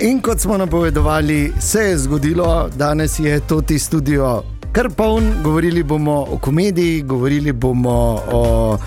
In 0.00 0.20
kot 0.20 0.40
smo 0.40 0.56
napovedovali, 0.58 1.52
se 1.60 1.78
je 1.78 1.98
zgodilo, 1.98 2.68
danes 2.76 3.18
je 3.18 3.40
to 3.40 3.60
ti 3.60 3.78
studio 3.78 4.42
kar 4.74 4.90
poln, 4.90 5.24
govorili 5.42 5.82
bomo 5.82 6.26
o 6.30 6.38
komediji, 6.38 7.02
govorili 7.02 7.52
bomo 7.52 8.20
o. 8.32 8.78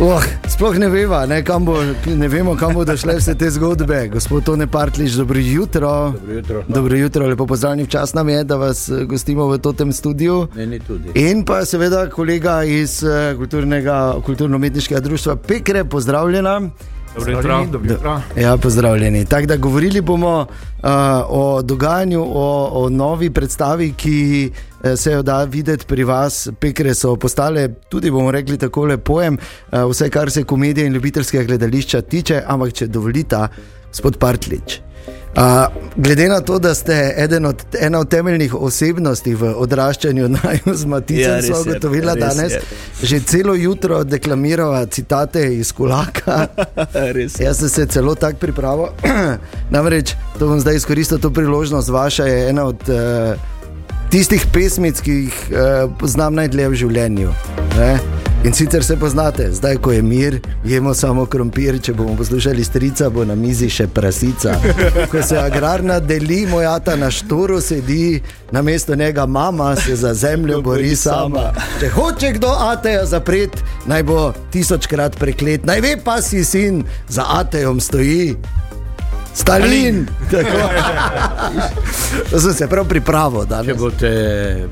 Oh, 0.00 0.24
sploh 0.48 0.78
ne, 0.78 0.88
veva, 0.88 1.26
ne, 1.26 1.42
bo, 1.60 1.76
ne 2.06 2.28
vemo, 2.28 2.54
kam 2.56 2.74
bodo 2.74 2.96
šle 2.96 3.16
vse 3.18 3.34
te 3.34 3.50
zgodbe. 3.50 4.08
Gospod 4.08 4.44
Tone 4.44 4.66
Partliš, 4.66 5.12
dobro 5.12 5.38
jutro. 5.38 5.90
Dobro 6.10 6.34
jutro. 6.34 6.62
Dobro 6.68 6.96
jutro, 6.96 7.26
lepo 7.26 7.46
pozdravljen, 7.46 7.86
čas 7.86 8.14
nam 8.14 8.28
je, 8.28 8.44
da 8.44 8.56
vas 8.56 8.88
eh, 8.88 9.04
gostimo 9.04 9.46
v 9.46 9.58
tem 9.58 9.92
studiu. 9.92 10.46
In 11.14 11.44
pa 11.44 11.64
seveda 11.64 12.06
kolega 12.10 12.62
iz 12.64 13.02
eh, 13.04 13.36
kulturno-umetniškega 14.26 15.00
društva 15.00 15.36
Pekre, 15.36 15.84
pozdravljena. 15.84 16.60
Dobro 17.20 17.32
jutro. 17.32 17.66
Dobro 17.72 17.92
jutro. 17.92 18.20
Ja, 18.36 18.56
pozdravljeni. 18.56 19.24
Tako 19.24 19.46
da 19.46 19.56
govorili 19.56 20.00
bomo 20.00 20.40
uh, 20.40 20.88
o 21.28 21.62
dogajanju, 21.62 22.22
o, 22.22 22.68
o 22.72 22.88
novi 22.88 23.30
predstavi, 23.30 23.92
ki 23.92 24.50
uh, 24.50 24.90
se 24.96 25.12
jo 25.12 25.22
da 25.22 25.44
videti 25.44 25.86
pri 25.86 26.04
vas. 26.04 26.48
Pekre 26.60 26.94
so 26.94 27.16
postale, 27.16 27.68
tudi 27.88 28.10
bomo 28.10 28.30
rekli 28.30 28.58
tako 28.58 28.88
pojem, 29.04 29.38
uh, 29.72 29.90
vse 29.90 30.10
kar 30.10 30.30
se 30.30 30.44
komedije 30.44 30.86
in 30.86 30.92
ljubiteljskega 30.92 31.44
gledališča 31.44 32.00
tiče, 32.00 32.42
ampak 32.46 32.72
če 32.72 32.86
dovolite, 32.86 33.48
gospod 33.88 34.18
Partlič. 34.18 34.80
Uh, 35.36 35.42
glede 35.96 36.28
na 36.28 36.40
to, 36.40 36.58
da 36.58 36.74
ste 36.74 37.14
od, 37.48 37.64
ena 37.80 37.98
od 37.98 38.08
temeljnih 38.08 38.54
osebnosti 38.54 39.34
v 39.34 39.52
odraščanju 39.56 40.28
z 40.80 40.84
Maticem, 40.84 41.36
ja, 41.36 41.42
so 41.42 41.60
ugotovila 41.60 42.12
ja, 42.12 42.26
danes, 42.28 42.52
je. 42.52 42.60
že 43.02 43.20
celo 43.20 43.54
jutro 43.54 44.04
deklamirala 44.04 44.86
citate 44.86 45.54
iz 45.54 45.72
Kulaka. 45.72 46.46
Jaz 47.44 47.58
sem 47.58 47.68
se 47.68 47.86
celo 47.86 48.14
tako 48.14 48.38
pripravil. 48.38 48.86
Namreč, 49.74 50.14
to 50.38 50.48
bom 50.48 50.60
zdaj 50.60 50.76
izkoristil 50.76 51.18
to 51.18 51.30
priložnost, 51.30 51.88
vaša 51.88 52.24
je 52.24 52.48
ena 52.50 52.64
od 52.64 52.82
uh, 52.88 53.38
tistih 54.10 54.46
pesmic, 54.52 55.00
ki 55.00 55.12
jih 55.12 55.44
uh, 55.50 55.92
poznam 55.98 56.34
najdlje 56.34 56.68
v 56.68 56.74
življenju. 56.74 57.30
Ne? 57.78 58.19
In 58.44 58.54
sicer 58.54 58.84
se 58.84 58.96
poznate, 58.96 59.52
zdaj 59.52 59.76
ko 59.76 59.92
je 59.92 60.02
mir, 60.02 60.40
jemo 60.64 60.94
samo 60.94 61.26
krompir, 61.26 61.76
če 61.82 61.92
bomo 61.92 62.14
poslušali 62.16 62.64
strica, 62.64 63.10
bo 63.12 63.24
na 63.24 63.34
mizi 63.36 63.68
še 63.68 63.84
prasica. 63.92 64.54
Ko 65.12 65.20
se 65.22 65.36
agrarna 65.36 65.98
deli, 66.00 66.46
moja 66.48 66.78
ta 66.80 66.94
na 66.96 67.10
šturu 67.12 67.60
sedi, 67.60 68.22
na 68.52 68.62
mesto 68.62 68.96
njega 68.96 69.26
mama 69.26 69.74
se 69.76 69.96
za 69.96 70.14
zemljo 70.14 70.62
bori 70.64 70.96
sama. 70.96 71.50
Če 71.80 71.90
hoče 71.92 72.32
kdo 72.38 72.54
ateja 72.70 73.04
zapreti, 73.04 73.60
naj 73.86 74.06
bo 74.08 74.32
tisočkrat 74.52 75.20
preklet, 75.20 75.68
naj 75.68 75.84
ve 75.84 75.92
pa 76.04 76.22
si 76.24 76.40
sin, 76.44 76.80
za 77.08 77.28
atejom 77.42 77.80
stoji. 77.80 78.38
Stalin! 79.34 80.06
To 82.30 82.40
sem 82.40 82.54
se 82.54 82.68
prav 82.68 82.88
pripravil. 82.88 83.44
Danes. 83.44 83.66
Če 83.66 83.74
boste 83.74 84.10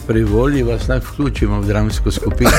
privolili, 0.07 0.63
vas 0.63 0.89
naj 0.89 0.99
vključimo 0.99 1.61
v 1.61 1.67
dramsko 1.67 2.11
skupino. 2.11 2.51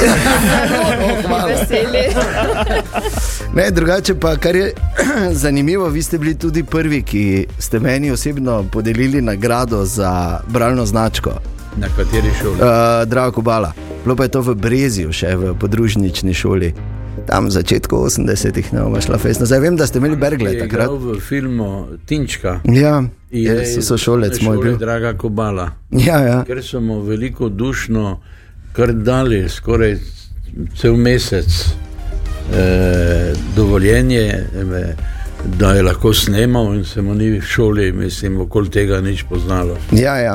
ne, 3.53 3.72
drugače 3.72 4.16
pa, 4.20 4.36
kar 4.36 4.55
je 4.55 4.73
zanimivo, 5.44 5.88
vi 5.89 6.03
ste 6.03 6.17
bili 6.17 6.38
tudi 6.38 6.64
prvi, 6.64 7.02
ki 7.03 7.45
ste 7.59 7.80
meni 7.80 8.11
osebno 8.11 8.64
podelili 8.72 9.22
nagrado 9.22 9.86
za 9.86 10.39
bralno 10.47 10.86
značko. 10.86 11.31
Na 11.77 11.88
kateri 11.95 12.31
šoli? 12.42 12.53
Uh, 12.53 13.05
Drago 13.05 13.31
Kubala. 13.31 13.73
Bilo 14.03 14.16
pa 14.16 14.23
je 14.23 14.30
to 14.30 14.42
v 14.42 14.55
Breziju, 14.55 15.11
še 15.14 15.36
v 15.36 15.53
podružnični 15.59 16.33
šoli 16.33 16.73
tam 17.27 17.47
v 17.47 17.52
začetku 17.52 17.95
80-ih, 17.95 18.73
ne 18.73 18.83
vem, 18.83 19.02
šla 19.02 19.17
fesna. 19.17 19.45
Zdaj 19.45 19.59
vem, 19.59 19.77
da 19.77 19.88
ste 19.88 19.99
imeli 19.99 20.15
Bergle 20.15 20.55
takrat. 20.59 20.89
V 20.89 21.19
filmu 21.19 21.88
Tinčka. 22.05 22.59
Ja, 22.65 23.03
je, 23.31 23.65
so, 23.65 23.81
so 23.81 23.97
šolec 23.97 24.41
moj 24.41 24.57
bil. 24.63 24.77
Draga 24.77 25.13
Kobala. 25.17 25.71
Ja, 25.91 26.19
ja. 26.25 26.39
Ker 26.47 26.63
so 26.63 26.81
mu 26.81 27.02
veliko 27.02 27.49
dušno 27.49 28.19
kar 28.73 28.93
dali, 28.93 29.49
skoraj 29.49 29.97
cel 30.77 30.97
mesec 30.97 31.48
eh, 32.53 33.33
dovoljenje. 33.55 34.27
Eh, 34.55 35.17
Da 35.59 35.71
je 35.71 35.83
lahko 35.83 36.14
snemal, 36.14 36.73
in 36.75 36.83
se 36.83 37.02
mu 37.02 37.14
ni 37.15 37.30
v 37.30 37.42
šoli, 37.42 37.92
mislim, 37.92 38.42
okoli 38.42 38.69
tega 38.69 39.02
nič 39.02 39.23
poznalo. 39.23 39.77
Ja, 39.92 40.17
ja. 40.17 40.33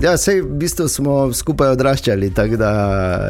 Ja, 0.00 0.14
sej, 0.16 0.40
v 0.40 0.56
bistvu 0.56 0.86
smo 0.88 1.14
skupaj 1.36 1.74
odraščali, 1.74 2.30
tako 2.32 2.56
da 2.56 2.70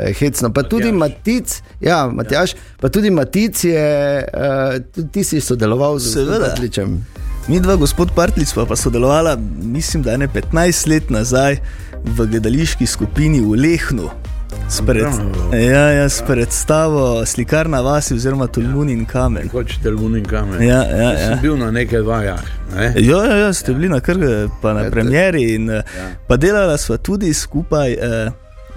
je 0.04 0.12
hecno. 0.20 0.52
Pa 0.54 0.62
tudi 0.62 0.92
Matic, 0.94 1.56
ja, 1.82 2.04
Matjaš, 2.06 2.54
pa 2.78 2.88
tudi 2.94 3.10
Matic 3.10 3.64
je, 3.66 3.90
uh, 4.22 4.78
tudi 4.94 5.08
ti 5.18 5.24
si 5.26 5.42
sodeloval 5.42 5.98
z 5.98 6.22
Vrtličem. 6.30 6.94
Mi 7.50 7.58
dva, 7.58 7.74
gospod 7.74 8.14
Partlic, 8.14 8.52
pa, 8.54 8.68
pa 8.70 8.78
sodelovala, 8.78 9.34
mislim, 9.62 10.06
da 10.06 10.14
je 10.14 10.28
15 10.28 10.86
let 10.92 11.10
nazaj 11.10 11.58
v 12.04 12.30
gledališki 12.30 12.86
skupini 12.86 13.42
v 13.42 13.58
Lehnu. 13.58 14.29
Spred, 14.70 15.06
ja, 15.52 15.90
ja, 15.90 16.08
s 16.08 16.22
predstavo 16.26 17.26
slikarna 17.26 17.80
vas, 17.80 18.10
oziroma 18.12 18.46
Tulmun 18.46 18.88
in 18.88 19.06
kamen. 19.06 19.48
Kot 19.48 19.72
Tulmun 19.82 20.16
in 20.16 20.24
kamen. 20.24 20.62
Ja, 20.62 20.82
ja, 20.84 21.10
ja. 21.12 21.36
Bil 21.42 21.56
na 21.58 21.70
nekaj 21.70 22.02
vajah. 22.06 22.40
Ne? 22.74 22.92
Ja, 22.96 23.24
ja, 23.24 23.36
ja, 23.36 23.52
ste 23.52 23.74
bili 23.74 23.88
na 23.88 24.00
krge, 24.00 24.48
pa 24.62 24.72
na 24.72 24.86
ja, 24.86 24.90
premjeri. 24.90 25.54
In, 25.54 25.68
ja. 25.68 25.82
Pa 26.28 26.36
delala 26.36 26.78
sva 26.78 26.98
tudi 26.98 27.34
skupaj 27.34 27.92
eh, 27.92 28.30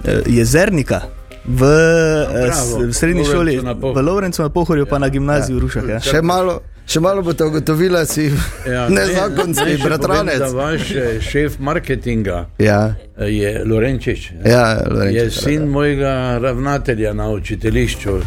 eh, 0.04 0.22
jezernika. 0.26 1.00
V, 1.44 1.66
no, 1.68 2.86
v 2.88 2.92
srednji 2.94 3.24
šoli, 3.24 3.58
v 3.94 4.02
Lovrencu 4.02 4.42
na 4.42 4.48
Pohorju, 4.48 4.86
pa 4.86 4.98
na 4.98 5.08
gimnaziju 5.08 5.56
ja. 5.56 5.60
v 5.60 5.62
Rušah. 5.66 5.88
Ja. 5.88 6.00
Še 6.00 6.22
malo, 6.24 6.62
Še 6.86 7.00
malo 7.00 7.22
bo 7.24 7.32
to 7.32 7.46
ugotovila, 7.48 8.04
si 8.06 8.26
ja, 8.68 8.88
nezakonski 8.96 9.70
ne, 9.70 9.78
bratranec. 9.84 10.40
Ne, 10.40 10.50
vaš 10.52 10.92
šef 11.24 11.56
marketinga 11.58 12.44
ja. 12.58 12.94
je 13.16 13.62
Lorenčič. 13.64 14.26
Ja, 14.44 14.82
Lorenčič 14.90 15.16
je 15.16 15.30
sin 15.30 15.62
ja. 15.62 15.70
mojega 15.70 16.12
ravnatelja 16.42 17.14
na 17.16 17.30
učiteljišču. 17.30 18.18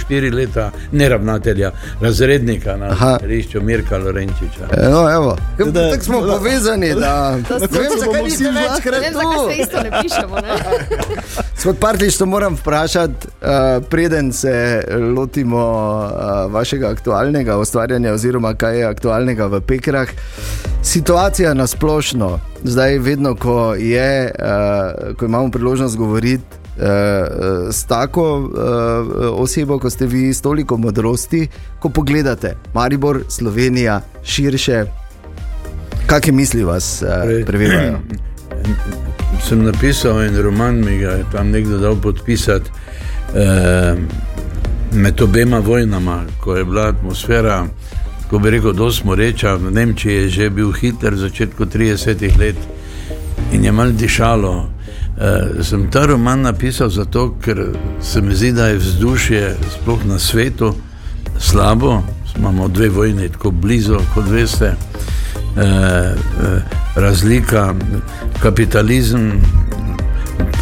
Štiri 0.00 0.30
leta, 0.30 0.70
ne 0.92 1.08
ravnatelja, 1.08 1.72
razrednika 2.00 2.76
na 2.76 2.94
Aha. 2.96 3.12
učiteljišču 3.14 3.62
Mirka 3.62 3.98
Lorenčiča. 3.98 4.72
E, 4.72 4.88
no, 4.88 5.04
evo, 5.12 5.36
tako 5.58 6.04
smo 6.04 6.20
da, 6.26 6.38
povezani, 6.38 6.94
da 6.94 7.36
ne 7.36 7.46
vem, 7.60 7.98
zakaj 7.98 8.22
niste 8.22 8.44
večkrat 8.44 9.04
tu. 9.04 9.08
Ne, 9.08 9.12
zakaj 9.12 9.54
se 9.54 9.62
isto 9.62 9.82
ne 9.82 9.90
pišemo. 10.02 10.36
Svoj 11.60 11.74
partner, 11.74 12.12
to 12.18 12.26
moram 12.26 12.54
vprašati, 12.54 13.26
uh, 13.26 13.84
preden 13.90 14.32
se 14.32 14.84
lotimo 15.16 15.58
uh, 15.58 16.52
vašega 16.52 16.88
aktualnega 16.88 17.58
ustvarjanja 17.58 18.12
oziroma 18.12 18.54
kaj 18.54 18.78
je 18.78 18.84
aktualnega 18.84 19.46
v 19.46 19.60
Pekrah. 19.60 20.08
Situacija 20.82 21.54
na 21.54 21.66
splošno, 21.66 22.38
zdaj, 22.64 22.98
vedno, 22.98 23.34
ko, 23.34 23.74
je, 23.74 24.32
uh, 24.38 25.16
ko 25.16 25.24
imamo 25.24 25.50
priložnost 25.50 25.96
govoriti 25.96 26.44
uh, 26.76 26.84
s 27.72 27.84
tako 27.84 28.38
uh, 28.38 28.50
osebo, 29.42 29.78
kot 29.78 29.92
ste 29.92 30.06
vi, 30.06 30.34
s 30.34 30.40
toliko 30.40 30.76
modrosti, 30.76 31.48
ko 31.78 31.88
pogledate 31.88 32.56
Maribor, 32.74 33.20
Slovenija, 33.28 34.00
širše, 34.24 34.84
kakšne 36.06 36.32
misli 36.32 36.64
vas 36.64 37.02
uh, 37.02 37.46
prevedajo? 37.46 38.00
Sem 39.42 39.62
napisal 39.64 40.22
en 40.22 40.42
roman, 40.42 40.84
mi 40.84 40.98
ga 40.98 41.10
je 41.10 41.24
tam 41.32 41.50
nekdo 41.50 41.78
dal 41.78 41.96
podpisati. 41.96 42.70
Uh, 43.30 43.98
med 44.92 45.20
obema 45.22 45.58
vojnama, 45.58 46.22
ko 46.40 46.56
je 46.56 46.64
bila 46.64 46.88
atmosfera, 46.88 47.66
ko 48.30 48.38
bi 48.38 48.50
rekel, 48.50 48.72
da 48.72 48.90
smo 48.92 49.14
reča, 49.14 49.54
v 49.54 49.70
Nemčiji 49.70 50.14
je 50.14 50.28
že 50.28 50.50
bil 50.50 50.72
Hitler 50.72 51.14
v 51.14 51.18
začetku 51.18 51.64
30-ih 51.66 52.38
let 52.38 52.56
in 53.52 53.64
je 53.64 53.72
mal 53.72 53.92
dišalo. 53.92 54.52
Uh, 55.20 55.62
sem 55.62 55.90
ta 55.90 56.06
roman 56.06 56.42
napisal 56.42 56.90
zato, 56.90 57.36
ker 57.42 57.72
se 58.00 58.20
mi 58.20 58.34
zdi, 58.34 58.52
da 58.52 58.68
je 58.68 58.78
vzdušje 58.78 59.56
sploh 59.70 60.04
na 60.04 60.18
svetu 60.18 60.74
slabo. 61.38 62.02
Imamo 62.36 62.68
dve 62.68 62.88
vojni, 62.88 63.28
tako 63.28 63.50
blizu, 63.50 63.98
kot 64.14 64.28
veste. 64.30 64.74
Uh, 65.56 65.62
uh, 65.62 66.79
razlika, 66.96 67.74
kapitalizem, 68.42 69.32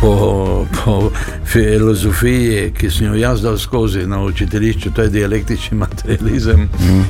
po, 0.00 0.66
po 0.84 1.10
filozofiji, 1.46 2.72
ki 2.78 2.90
sem 2.90 3.06
jo 3.06 3.14
jaz 3.14 3.42
dal 3.42 3.58
skozi 3.58 4.06
na 4.06 4.22
učiteljišču, 4.22 4.90
to 4.94 5.02
je 5.02 5.08
dialektični 5.08 5.78
materializem. 5.78 6.69
Mm. 6.80 7.02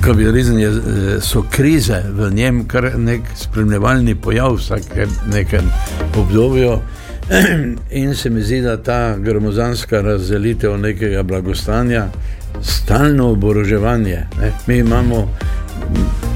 Kapitalizem 0.00 0.58
je, 0.58 0.68
eh, 0.68 1.20
so 1.20 1.44
krize 1.50 2.02
v 2.10 2.30
njem, 2.34 2.64
kar 2.68 2.90
nek 2.98 3.20
spremljevalni 3.36 4.14
pojav 4.14 4.56
vsake 4.56 5.06
nekem 5.32 5.70
obdobju. 6.16 6.78
In 8.02 8.14
se 8.14 8.30
mi 8.30 8.42
zdi, 8.42 8.60
da 8.60 8.76
ta 8.76 9.16
gromozanska 9.18 10.00
razdelitev 10.00 10.78
nekega 10.78 11.22
blagostanja, 11.22 12.08
stalno 12.62 13.30
oboroževanje. 13.30 14.26
Ne? 14.40 14.52
Mi 14.66 14.78
imamo 14.78 15.28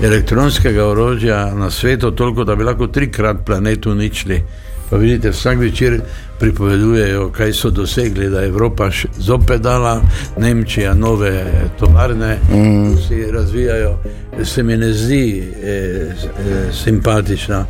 elektronskega 0.03 0.87
orožja 0.87 1.55
na 1.55 1.71
svetu 1.71 2.11
toliko, 2.11 2.45
da 2.45 2.57
bi 2.57 2.65
lahko 2.65 2.87
trikrat 2.87 3.45
planet 3.47 3.87
uničili 3.87 4.43
Pa 4.91 4.97
vidite, 4.97 5.31
vsak 5.31 5.59
večer 5.59 6.01
pripovedujejo, 6.39 7.31
kaj 7.33 7.53
so 7.53 7.71
dosegli, 7.71 8.31
da 8.31 8.41
je 8.41 8.49
Evropa 8.49 8.91
zopet 9.19 9.61
dala, 9.61 10.03
Nemčija, 10.39 10.95
nove 10.95 11.45
tovarne, 11.79 12.39
mm. 12.51 12.97
ki 12.97 13.03
se 13.03 13.33
razvijajo. 13.33 13.99
Se 14.45 14.63
mi 14.63 14.77
ne 14.77 14.93
zdi 14.93 15.53
eh, 15.63 15.69
eh, 15.69 16.13
simpatična. 16.85 17.67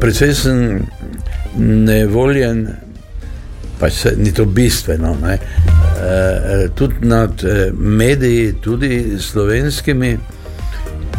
Predvsem 0.00 0.34
sem 0.34 0.86
nevoljen, 1.84 2.68
pa 3.80 3.90
se, 3.90 4.14
ni 4.16 4.32
to 4.32 4.44
bistveno. 4.44 5.16
Eh, 5.28 5.38
eh, 5.38 6.68
tudi 6.74 6.94
nad 7.00 7.44
eh, 7.44 7.72
mediji, 7.78 8.52
tudi 8.52 9.18
slovenskimi. 9.18 10.18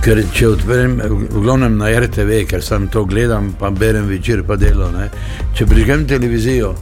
Ker 0.01 0.17
če 0.33 0.47
odprem, 0.55 0.95
v 1.29 1.43
glavnem 1.43 1.75
na 1.77 1.91
RTV, 1.93 2.45
ker 2.49 2.63
sem 2.65 2.87
to 2.89 3.03
gledal, 3.05 3.51
pa 3.59 3.69
berem 3.69 4.07
večer, 4.09 4.41
pa 4.43 4.57
delo. 4.57 4.89
Ne? 4.95 5.11
Če 5.53 5.67
prižgem 5.69 6.07
televizijo, 6.09 6.73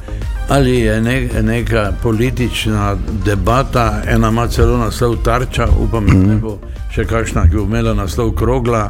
ali 0.50 0.77
je 0.86 1.01
ne, 1.04 1.18
neka 1.44 1.92
politična 2.04 2.95
debata, 3.25 4.01
ena 4.07 4.31
ima 4.31 4.48
celo 4.48 4.77
naslov 4.77 5.18
tarča, 5.24 5.68
upam, 5.83 6.07
da 6.07 6.16
ne 6.16 6.38
bo 6.39 6.56
še 6.95 7.06
kakšna, 7.06 7.45
ki 7.50 7.60
bo 7.60 7.66
imela 7.68 7.94
naslov 7.94 8.31
krogla, 8.39 8.88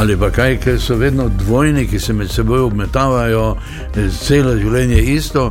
ali 0.00 0.16
pa 0.16 0.30
kaj, 0.32 0.56
ker 0.62 0.78
so 0.80 0.96
vedno 1.00 1.28
dvojni, 1.42 1.84
ki 1.90 2.00
se 2.00 2.14
med 2.16 2.30
seboj 2.32 2.68
obmetavajo, 2.68 3.44
celo 4.22 4.56
življenje 4.60 5.02
isto. 5.16 5.50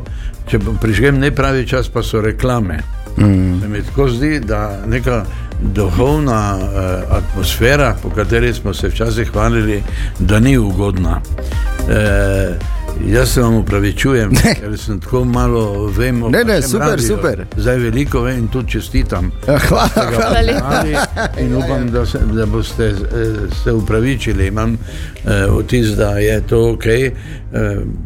Če 0.49 0.59
prižgem 0.81 1.19
ne 1.21 1.29
pravi 1.35 1.67
čas, 1.67 1.91
pa 1.91 2.01
so 2.03 2.23
reklame. 2.23 2.81
Mm. 3.17 3.59
Se 3.61 3.67
mi 3.67 3.83
tako 3.85 4.07
zdi, 4.09 4.39
da 4.39 4.81
neka 4.87 5.21
duhovna 5.61 6.57
eh, 6.59 7.03
atmosfera, 7.09 7.95
po 8.03 8.09
kateri 8.09 8.53
smo 8.53 8.73
se 8.73 8.87
včasih 8.87 9.31
hvalili, 9.31 9.83
da 10.19 10.39
ni 10.39 10.57
ugodna. 10.57 11.21
Eh, 11.89 12.55
jaz 13.07 13.33
se 13.33 13.41
vam 13.41 13.55
upravičujem, 13.55 14.31
ker 14.59 14.77
sem 14.77 14.99
tako 14.99 15.25
malo 15.25 15.85
vem. 15.85 16.19
Ne, 16.19 16.43
ne, 16.43 16.61
super, 16.61 16.87
radio. 16.87 17.07
super. 17.07 17.45
Zdaj 17.57 17.77
veliko 17.77 18.21
vem 18.21 18.37
in 18.37 18.47
tudi 18.47 18.71
čestitam. 18.71 19.31
Ja, 19.47 19.57
hvala, 19.67 19.89
hvala 20.15 20.41
lepa. 20.41 20.83
In 21.39 21.55
upam, 21.55 21.91
da, 21.91 22.05
se, 22.05 22.19
da 22.33 22.45
boste 22.45 22.85
eh, 22.85 22.95
se 23.63 23.71
upravičili. 23.71 24.47
Imam 24.47 24.73
eh, 24.73 25.47
vtis, 25.59 25.87
da 25.87 26.09
je 26.17 26.41
to 26.47 26.71
ok. 26.71 26.85
Eh, 26.85 27.11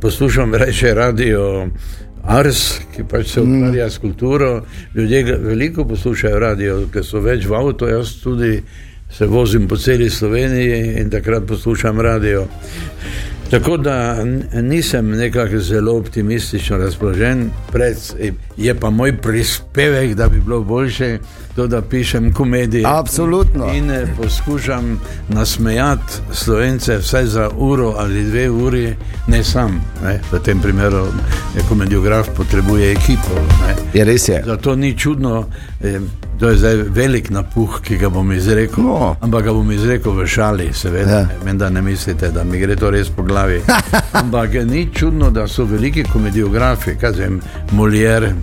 poslušam 0.02 0.56
reče 0.56 0.94
radio. 0.94 1.68
Ars, 2.28 2.80
ki 2.96 3.04
pač 3.06 3.28
se 3.36 3.42
ukvarja 3.42 3.90
s 3.90 3.98
kulturo. 3.98 4.64
Ljudje 4.96 5.38
veliko 5.38 5.86
poslušajo 5.86 6.40
radio, 6.40 6.80
ker 6.94 7.06
so 7.06 7.22
več 7.22 7.46
v 7.46 7.54
avtu, 7.54 7.86
jaz 7.88 8.16
tudi 8.24 8.58
se 9.14 9.28
vozim 9.30 9.68
po 9.68 9.78
celi 9.78 10.10
Sloveniji 10.10 10.96
in 11.02 11.10
takrat 11.14 11.46
poslušam 11.48 12.02
radio. 12.02 12.48
Tako 13.50 13.78
da 13.78 14.24
nisem 14.62 15.12
nekako 15.12 15.60
zelo 15.60 15.94
optimistično 15.98 16.78
razpoložen, 16.78 17.50
pred, 17.72 17.98
je 18.58 18.74
pa 18.76 18.90
moj 18.90 19.18
prispevek, 19.22 20.16
da 20.16 20.30
bi 20.30 20.42
bilo 20.42 20.64
boljše, 20.64 21.20
to, 21.56 21.68
da 21.68 21.82
pišem 21.82 22.34
komedije. 22.34 22.84
Absolutno. 22.88 23.74
In 23.74 23.92
eh, 23.92 24.08
poskušam 24.18 25.00
nasmejati 25.30 26.14
slovence 26.32 26.98
vsaj 26.98 27.26
za 27.26 27.50
uro 27.58 27.94
ali 27.98 28.24
dve 28.24 28.50
uri, 28.50 28.96
ne 29.28 29.44
sam. 29.44 29.82
Ne. 30.04 30.20
V 30.32 30.40
tem 30.40 30.60
primeru 30.62 31.06
je 31.56 31.64
komediograf 31.70 32.28
potrebuje 32.38 32.92
ekipo. 32.92 33.36
Ne. 33.36 33.76
Je 34.00 34.06
res 34.06 34.28
je. 34.28 34.44
Zato 34.46 34.76
ni 34.76 34.98
čudno. 34.98 35.46
Eh, 35.82 36.00
To 36.40 36.50
je 36.50 36.58
zdaj 36.58 36.76
velik 36.76 37.30
napuh, 37.30 37.80
ki 37.82 37.98
ga 37.98 38.10
bom 38.10 38.32
izrekel. 38.32 38.84
No. 38.84 39.16
Ampak 39.22 39.44
ga 39.44 39.54
bom 39.54 39.72
izrekel 39.72 40.12
v 40.12 40.26
šali, 40.28 40.68
seveda. 40.74 41.12
Ja. 41.12 41.28
Meni 41.46 41.60
da 41.60 41.70
ne 41.70 41.82
mislite, 41.82 42.32
da 42.32 42.44
mi 42.44 42.60
gre 42.60 42.76
to 42.76 42.90
res 42.92 43.10
po 43.10 43.24
glavi. 43.24 43.62
ampak 44.22 44.54
ni 44.68 44.90
čudno, 44.94 45.32
da 45.32 45.48
so 45.48 45.64
veliki 45.64 46.04
komediografi, 46.04 46.98
kaj 47.00 47.12
vem, 47.12 47.40
Molière, 47.72 48.34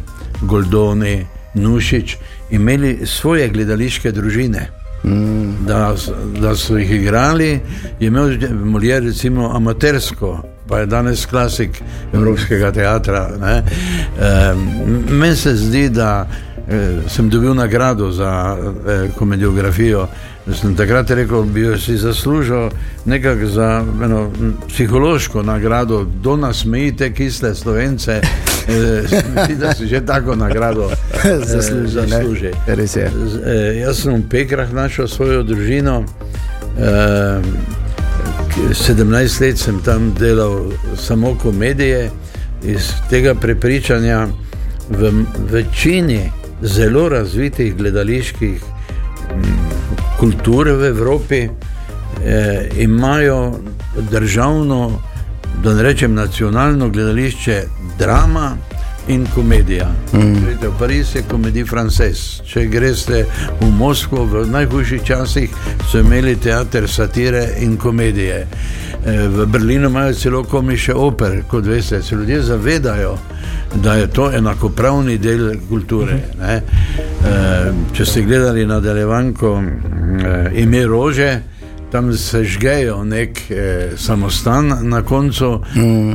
Goldoni, 0.40 1.26
Nušič, 1.54 2.16
imeli 2.52 3.06
svoje 3.06 3.48
gledališke 3.48 4.12
družine. 4.12 4.68
Mm. 5.04 5.66
Da, 5.66 5.94
da 6.40 6.54
so 6.56 6.76
jih 6.78 6.90
igrali, 6.90 7.60
je 8.00 8.06
imel 8.06 8.36
Molière 8.64 9.04
recimo 9.04 9.50
amatersko. 9.56 10.42
Pa 10.68 10.78
je 10.78 10.86
danes 10.86 11.26
klasik 11.26 11.82
Evropskega 12.12 12.72
teatra. 12.72 13.30
E, 13.46 13.62
Meni 15.10 15.36
se 15.36 15.56
zdi, 15.56 15.88
da 15.88 16.26
eh, 16.68 16.98
sem 17.08 17.28
dobil 17.28 17.54
nagrado 17.54 18.10
za 18.10 18.56
eh, 18.56 19.10
komediografijo. 19.18 20.06
Sem 20.50 20.74
takrat 20.74 21.10
rekel, 21.10 21.44
da 21.44 21.52
bi 21.52 21.78
si 21.78 21.96
zaslužil 21.96 22.70
za 23.46 23.84
eno 24.04 24.30
psihološko 24.68 25.42
nagrado, 25.42 26.04
do 26.22 26.36
nas 26.36 26.64
mejite, 26.64 27.12
kisle 27.14 27.54
slovence. 27.54 28.20
Mislim, 28.68 29.58
da 29.58 29.74
si 29.74 29.86
že 29.86 30.06
tako 30.06 30.36
nagrado 30.36 30.90
eh, 30.90 31.38
zasluži. 31.86 32.50
Eh, 33.46 33.78
jaz 33.80 34.02
sem 34.02 34.14
v 34.14 34.28
Pekrah 34.30 34.72
našel 34.72 35.08
svojo 35.08 35.42
družino. 35.42 36.04
Eh, 36.78 37.40
17 38.72 39.40
let 39.40 39.58
sem 39.58 39.80
tam 39.82 40.14
delal 40.18 40.72
samo 40.96 41.38
komedije, 41.42 42.10
iz 42.62 42.92
tega 43.10 43.34
prepričanja 43.34 44.26
v 44.88 45.24
večini 45.50 46.30
zelo 46.62 47.08
razvitih 47.08 47.76
gledaliških 47.76 48.62
kultur 50.22 50.68
v 50.68 50.84
Evropi, 50.84 51.48
eh, 52.24 52.68
imajo 52.78 53.52
državno, 54.10 55.00
da 55.62 55.74
ne 55.74 55.82
rečem 55.82 56.14
nacionalno 56.14 56.88
gledališče, 56.88 57.62
drama 57.98 58.56
in 59.08 59.26
komedija. 59.34 59.90
Mm. 60.12 60.44
Grete, 60.44 60.68
v 60.68 60.78
Pariz 60.78 61.14
je 61.14 61.22
komedij 61.30 61.64
frances. 61.64 62.40
Če 62.46 62.66
greste 62.66 63.24
v 63.60 63.70
Moskvo, 63.70 64.24
v 64.24 64.46
najhujših 64.46 65.02
časih 65.04 65.50
so 65.90 65.98
imeli 65.98 66.36
teater 66.36 66.88
satire 66.88 67.48
in 67.58 67.76
komedije. 67.76 68.46
Eh, 68.46 69.28
v 69.28 69.46
Berlinu 69.46 69.90
imajo 69.90 70.14
celo 70.14 70.44
komiše 70.44 70.94
oper, 70.94 71.42
kot 71.50 71.66
veste, 71.66 72.02
se 72.02 72.14
ljudje 72.14 72.42
zavedajo 72.42 73.18
da 73.74 73.94
je 73.94 74.06
to 74.06 74.32
enakopravni 74.32 75.18
del 75.18 75.54
kulture. 75.68 76.18
Ne? 76.40 76.54
Eh, 76.54 77.72
če 77.92 78.06
ste 78.06 78.22
gledali 78.22 78.66
nadaljevanko 78.66 79.62
eh, 79.62 80.50
ime 80.62 80.86
Rože, 80.86 81.40
tam 81.92 82.12
se 82.16 82.44
žgejo 82.44 83.04
nek 83.04 83.40
eh, 83.50 83.90
samostan 83.96 84.78
na 84.82 85.02
koncu, 85.02 85.60
mm. 85.74 86.12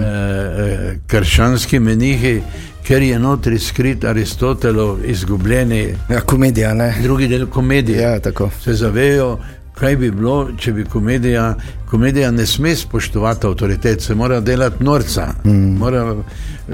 krščanski 1.08 1.80
menihi. 1.80 2.42
Ker 2.88 3.02
je 3.04 3.20
notri 3.20 3.60
skrit 3.60 4.06
Aristotelov 4.08 5.02
izgubljeni 5.06 5.82
ja, 6.10 6.22
komedija, 6.22 6.72
drugi 7.04 7.28
del 7.28 7.48
komedije. 7.48 8.02
Ja, 8.02 8.20
se 8.64 8.74
zavejo, 8.74 9.38
kaj 9.80 9.96
bi 9.96 10.12
bilo, 10.12 10.50
če 10.58 10.74
bi 10.74 10.86
komedija, 10.86 11.56
komedija 11.90 12.32
ne 12.32 12.46
sme 12.46 12.76
spoštovati 12.76 13.48
avtoritet, 13.48 14.02
se 14.02 14.16
mora 14.16 14.40
delati 14.40 14.84
norca. 14.84 15.28
Mm. 15.46 15.78
Mora, 15.78 16.16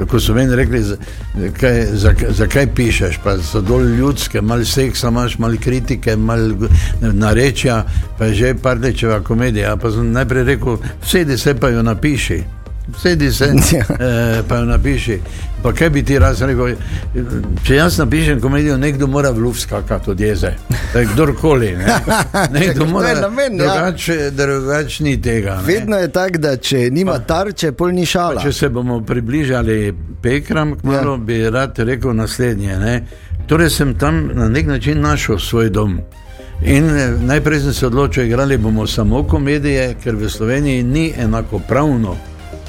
ko 0.09 0.19
so 0.19 0.33
meni 0.33 0.55
rekli, 0.55 0.81
zakaj 0.83 1.85
za, 1.91 2.13
za 2.29 2.47
pišeš, 2.75 3.19
pa 3.23 3.37
so 3.37 3.61
dol 3.61 3.83
ljudske, 3.83 4.41
malo 4.41 4.65
seksa, 4.65 5.07
imaš 5.07 5.37
malo 5.37 5.57
kritike, 5.59 6.15
malo 6.15 6.69
narečja, 7.01 7.83
pa 8.17 8.25
je 8.25 8.33
že 8.33 8.55
pardečeva 8.55 9.21
komedija. 9.21 9.75
Pa 9.77 9.91
sem 9.91 10.11
najprej 10.11 10.43
rekel, 10.43 10.77
sedi 11.05 11.37
se 11.37 11.55
pa 11.55 11.69
jo 11.69 11.83
napiši. 11.83 12.43
Sedi 12.97 13.31
se, 13.31 13.45
ja. 13.45 13.85
eh, 13.99 14.41
pa 14.47 14.55
jo 14.55 14.65
napiši. 14.65 15.19
Pa 15.63 15.71
kaj 15.73 15.89
bi 15.89 16.03
ti 16.03 16.19
raz 16.19 16.41
rekel? 16.41 16.75
Če 17.63 17.75
jaz 17.75 17.97
napišem 17.97 18.41
komedijo, 18.41 18.77
nekdo 18.77 19.07
mora 19.07 19.31
v 19.31 19.39
luft 19.39 19.61
skakati 19.61 20.11
od 20.11 20.19
jeze. 20.19 20.51
Kdorkoli. 21.13 21.71
Ne? 21.77 21.85
Nekdo 22.59 22.85
mora 22.85 23.13
namen, 23.21 23.55
ja. 23.55 23.73
drugače, 23.73 24.31
drugače 24.31 25.03
ni 25.03 25.21
tega. 25.21 25.55
Ne? 25.55 25.63
Vedno 25.67 25.97
je 25.97 26.11
tako, 26.11 26.37
da 26.37 26.57
če 26.57 26.89
nima 26.91 27.19
tarče, 27.19 27.71
pol 27.71 27.95
ni 27.95 28.05
šala. 28.05 28.41
Pa, 28.41 28.43
če 28.43 28.53
se 28.53 28.69
bomo 28.69 28.99
približali 29.05 29.93
pekram, 30.21 30.75
kmalo, 30.79 31.15
ja. 31.15 31.17
bi 31.17 31.39
rad 31.49 31.79
rekel 31.79 32.15
naslednje. 32.15 32.77
Ne? 32.79 32.97
Torej 33.47 33.69
sem 33.69 33.95
tam 33.99 34.25
na 34.33 34.49
nek 34.49 34.67
način 34.67 35.01
našel 35.01 35.39
svoj 35.39 35.69
dom. 35.69 35.99
In 36.65 36.89
eh, 36.89 37.15
najprej 37.23 37.59
sem 37.59 37.73
se 37.73 37.87
odločil, 37.87 38.25
igrali 38.25 38.57
bomo 38.57 38.87
samo 38.87 39.23
komedije, 39.23 39.95
ker 40.03 40.15
v 40.15 40.29
Sloveniji 40.29 40.83
ni 40.83 41.13
enako 41.17 41.59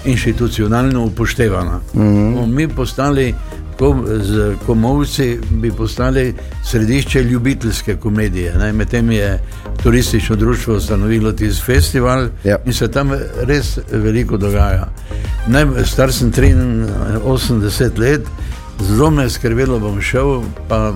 institucionalno 0.05 1.05
upoštevana. 1.05 1.81
Mm 1.95 2.01
-hmm. 2.01 2.47
Mi 2.47 2.69
postali, 2.69 3.35
ko, 3.79 4.05
z 4.23 4.55
komovci, 4.67 5.39
bi 5.51 5.73
postali 5.73 6.35
središče 6.65 7.23
ljubiteljske 7.23 7.97
komedije. 7.97 8.73
Medtem 8.73 9.11
je 9.11 9.41
turistično 9.83 10.37
društvo 10.37 10.75
ustanovilo 10.75 11.33
tisti 11.33 11.65
festival 11.65 12.21
yep. 12.21 12.49
Ja. 12.49 12.59
in 12.67 12.73
se 12.73 12.89
tam 12.89 13.11
res 13.43 13.79
veliko 13.93 14.37
dogaja. 14.37 14.89
Naj, 15.47 15.67
star 15.85 16.13
sem 16.13 16.33
83 16.33 17.99
let, 17.99 18.23
zelo 18.81 19.11
me 19.11 19.23
je 19.23 19.31
skrbelo, 19.31 19.79
bom 19.79 20.01
šel, 20.01 20.43
pa 20.69 20.93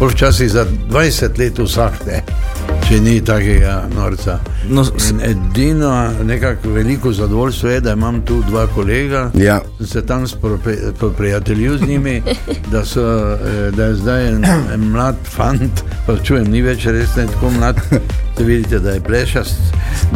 včasih 0.00 0.50
za 0.50 0.66
20 0.90 1.38
let 1.38 1.58
vsak 1.58 1.92
če 2.90 2.98
ni 3.00 3.20
takega 3.22 3.84
norca. 3.94 4.40
No, 4.68 4.82
edino, 5.22 5.90
nekako 6.26 6.72
veliko 6.74 7.12
zadovoljstvo 7.12 7.68
je, 7.70 7.80
da 7.80 7.92
imam 7.92 8.20
tu 8.26 8.40
dva 8.48 8.66
kolega, 8.74 9.30
Ja. 9.34 9.60
sem 9.78 9.86
se 9.86 10.06
tam 10.06 10.24
prijateljil 11.16 11.78
z 11.78 11.86
njimi, 11.88 12.22
da, 12.72 12.84
so, 12.84 13.00
eh, 13.00 13.70
da 13.70 13.84
je 13.84 13.94
zdaj 13.94 14.28
en, 14.28 14.44
en 14.74 14.80
mlad 14.90 15.14
fant, 15.24 15.84
pa 16.06 16.16
čujem, 16.18 16.50
ni 16.50 16.62
več 16.62 16.86
res 16.86 17.14
ne 17.16 17.26
tako 17.26 17.50
mlad. 17.50 17.78
Se 18.40 18.44
vidite, 18.44 18.78
da 18.78 18.90
je 18.90 19.00
plešast. 19.00 19.58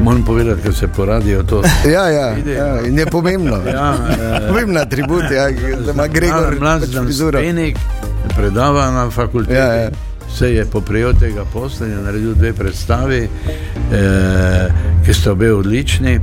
Moram 0.03 0.25
povedati, 0.25 0.63
ker 0.63 0.75
se 0.75 0.89
poradijo 0.89 1.43
to. 1.43 1.63
Ja, 1.85 2.09
ja, 2.09 2.29
ja, 2.57 2.81
in 2.87 2.99
je 2.99 3.07
pomembno. 3.07 3.57
Ja, 3.67 3.95
eh, 4.11 4.49
Pomembna 4.49 4.81
atribut, 4.81 5.25
ja, 5.31 5.51
da 5.87 5.93
ima 5.93 6.07
Gregor 6.07 6.57
mlad 6.61 6.81
pač 6.81 6.91
znanstvenik, 6.91 7.77
predava 8.37 8.91
na 8.91 9.11
fakulteti. 9.11 9.55
Ja, 9.55 9.73
ja. 9.75 9.91
Se 10.35 10.55
je 10.55 10.65
poprijel 10.65 11.13
tega 11.21 11.45
posla 11.45 11.87
in 11.87 12.03
naredil 12.05 12.35
dve 12.35 12.53
predstavi, 12.53 13.29
eh, 13.93 14.69
ki 15.07 15.15
sta 15.15 15.33
obe 15.33 15.53
odlični. 15.53 16.21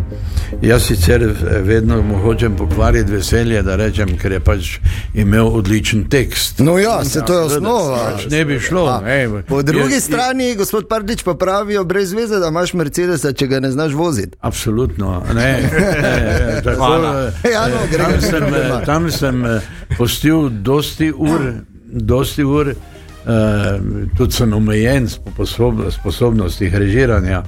Jaz 0.61 0.83
sicer 0.83 1.23
eh, 1.23 1.33
vedno 1.61 2.01
mu 2.01 2.17
hočem 2.17 2.55
pokvariti 2.55 3.11
veselje, 3.11 3.61
da 3.63 3.75
rečem, 3.75 4.17
ker 4.17 4.31
je 4.31 4.39
pač 4.39 4.79
imel 5.13 5.47
odličen 5.47 6.09
tekst. 6.09 6.59
No, 6.59 6.77
ja, 6.77 7.05
se 7.05 7.21
to 7.25 7.33
je 7.33 7.39
osnova. 7.39 8.11
Pač 8.11 8.27
ne 8.29 8.45
bi 8.45 8.59
šlo. 8.59 8.85
A, 8.87 9.01
ej, 9.05 9.29
Po 9.47 9.61
drugi 9.61 9.93
jaz- 9.93 10.03
strani, 10.03 10.55
gospod 10.55 10.87
Pardič, 10.87 11.23
pa 11.23 11.33
pravijo 11.33 11.83
brez 11.83 12.11
veze, 12.13 12.39
da 12.39 12.47
imaš 12.47 12.73
Mercedes, 12.73 13.25
če 13.35 13.47
ga 13.47 13.59
ne 13.59 13.71
znaš 13.71 13.93
voziti. 13.93 14.37
Absolutno. 14.41 15.23
Ne, 15.33 15.69
ne, 15.71 16.61
tako, 16.65 16.93
eh, 16.93 17.51
Ja, 17.51 17.67
no, 17.67 17.79
eh, 17.87 17.97
tam, 17.97 18.21
sem, 18.21 18.43
eh, 18.43 18.85
tam 18.85 19.11
sem 19.11 19.45
eh, 19.45 19.59
postil 19.97 20.49
dosti 20.49 21.13
ur, 21.15 21.53
dosti 21.91 22.43
ur. 22.43 22.73
Uh, 23.21 24.07
tudi 24.17 24.33
sem 24.33 24.53
omejen 24.53 25.09
s 25.09 25.19
sposob, 25.19 25.81
sposobnostih 25.91 26.73
režiranja, 26.75 27.43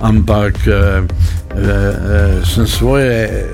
ampak 0.00 0.54
uh, 0.66 1.04
uh, 1.04 2.42
sem 2.54 2.66
svoje 2.66 3.44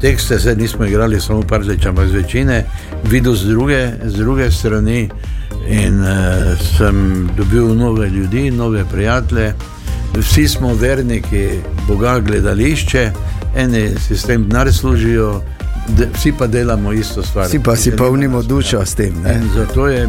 tekste, 0.00 0.38
zdaj 0.38 0.56
nismo 0.56 0.86
igrali 0.86 1.20
samo 1.20 1.42
parlič, 1.42 1.86
ampak 1.86 2.08
z 2.08 2.12
večine, 2.12 2.64
videl 3.04 3.34
z 3.34 3.50
druge, 3.50 3.92
z 4.04 4.14
druge 4.14 4.50
strani 4.50 5.08
in 5.66 6.00
uh, 6.00 6.54
sem 6.76 7.28
dobil 7.36 7.74
nove 7.74 8.10
ljudi, 8.10 8.50
nove 8.50 8.84
prijatelje. 8.92 9.54
Vsi 10.14 10.48
smo 10.48 10.74
verniki 10.74 11.48
Boga 11.88 12.20
gledališče, 12.20 13.10
eni 13.56 13.88
si 13.98 14.16
s 14.16 14.22
tem 14.22 14.48
denar 14.48 14.72
služijo, 14.72 15.42
de, 15.88 16.08
vsi 16.14 16.32
pa 16.38 16.46
delamo 16.46 16.92
isto 16.92 17.22
stvar. 17.22 17.46
Vsi 17.46 17.60
pa 17.60 17.76
si 17.76 17.90
polnimo 17.90 18.42
dušo 18.42 18.84
s 18.84 18.94
tem. 18.94 19.14
Zato 19.56 19.88
je, 19.88 20.02
eh, 20.02 20.08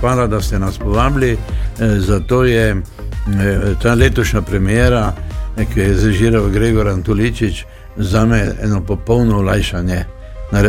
hvala, 0.00 0.26
da 0.26 0.40
ste 0.40 0.58
nas 0.58 0.78
povabili. 0.78 1.32
eh, 1.80 2.00
Zato 2.00 2.44
je 2.44 2.70
eh, 2.70 2.78
ta 3.82 3.94
letošnja 3.94 4.42
premjera, 4.42 5.12
ki 5.74 5.80
je 5.80 5.94
zažiral 5.94 6.48
Gregor 6.48 6.88
Antuličič, 6.88 7.64
za 7.96 8.24
me 8.26 8.54
eno 8.62 8.80
popolno 8.80 9.38
olajšanje. 9.38 10.04
Ne, 10.52 10.62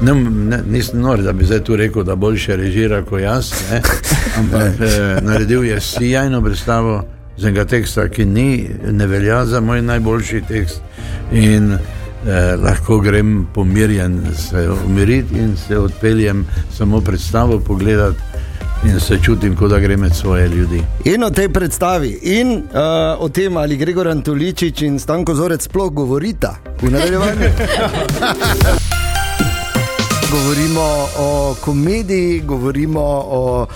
ne, 0.00 0.14
ne, 0.30 0.58
nisem 0.70 1.00
nor, 1.00 1.22
da 1.22 1.32
bi 1.32 1.44
zdaj 1.44 1.64
tu 1.64 1.76
rekel, 1.76 2.04
da 2.04 2.14
boljše 2.16 2.56
režira 2.56 3.02
kot 3.04 3.20
jaz, 3.20 3.52
ne? 3.70 3.80
ampak 4.38 4.80
eh, 4.80 5.20
naredil 5.20 5.64
je 5.64 5.80
sjajno 5.80 6.42
predstavo 6.42 7.04
z 7.36 7.44
enega 7.44 7.64
teksta, 7.64 8.08
ki 8.08 8.24
ni, 8.24 8.70
ne 8.90 9.06
velja 9.06 9.44
za 9.46 9.60
moj 9.60 9.82
najboljši 9.82 10.42
tekst. 10.48 10.80
In, 11.32 11.76
eh, 12.26 12.56
lahko 12.56 12.98
grem 12.98 13.46
pomirjen, 13.54 14.22
se 14.36 14.68
umiriti 14.86 15.38
in 15.38 15.56
se 15.56 15.78
odpeljem 15.78 16.46
samo 16.76 17.00
predstavo 17.00 17.60
pogledati 17.60 18.20
in 18.84 19.00
se 19.00 19.18
čutim, 19.22 19.56
kot 19.56 19.70
da 19.70 19.78
grem 19.78 20.00
med 20.00 20.14
svoje 20.14 20.48
ljudi. 20.48 20.82
In 21.04 21.24
o 21.24 21.30
tej 21.30 21.48
predstavi, 21.48 22.18
in 22.22 22.52
uh, 22.52 22.60
o 23.18 23.28
tem, 23.28 23.56
ali 23.56 23.76
Gregor 23.76 24.08
Antoličič 24.08 24.82
in 24.82 24.98
Stanko 24.98 25.34
Zorec 25.34 25.62
sploh 25.62 25.92
govorita 25.92 26.54
v 26.82 26.90
nadaljevanju. 26.90 27.50
Govorimo 30.30 31.08
o 31.18 31.54
komediji, 31.60 32.40
govorimo 32.40 33.00
o. 33.26 33.66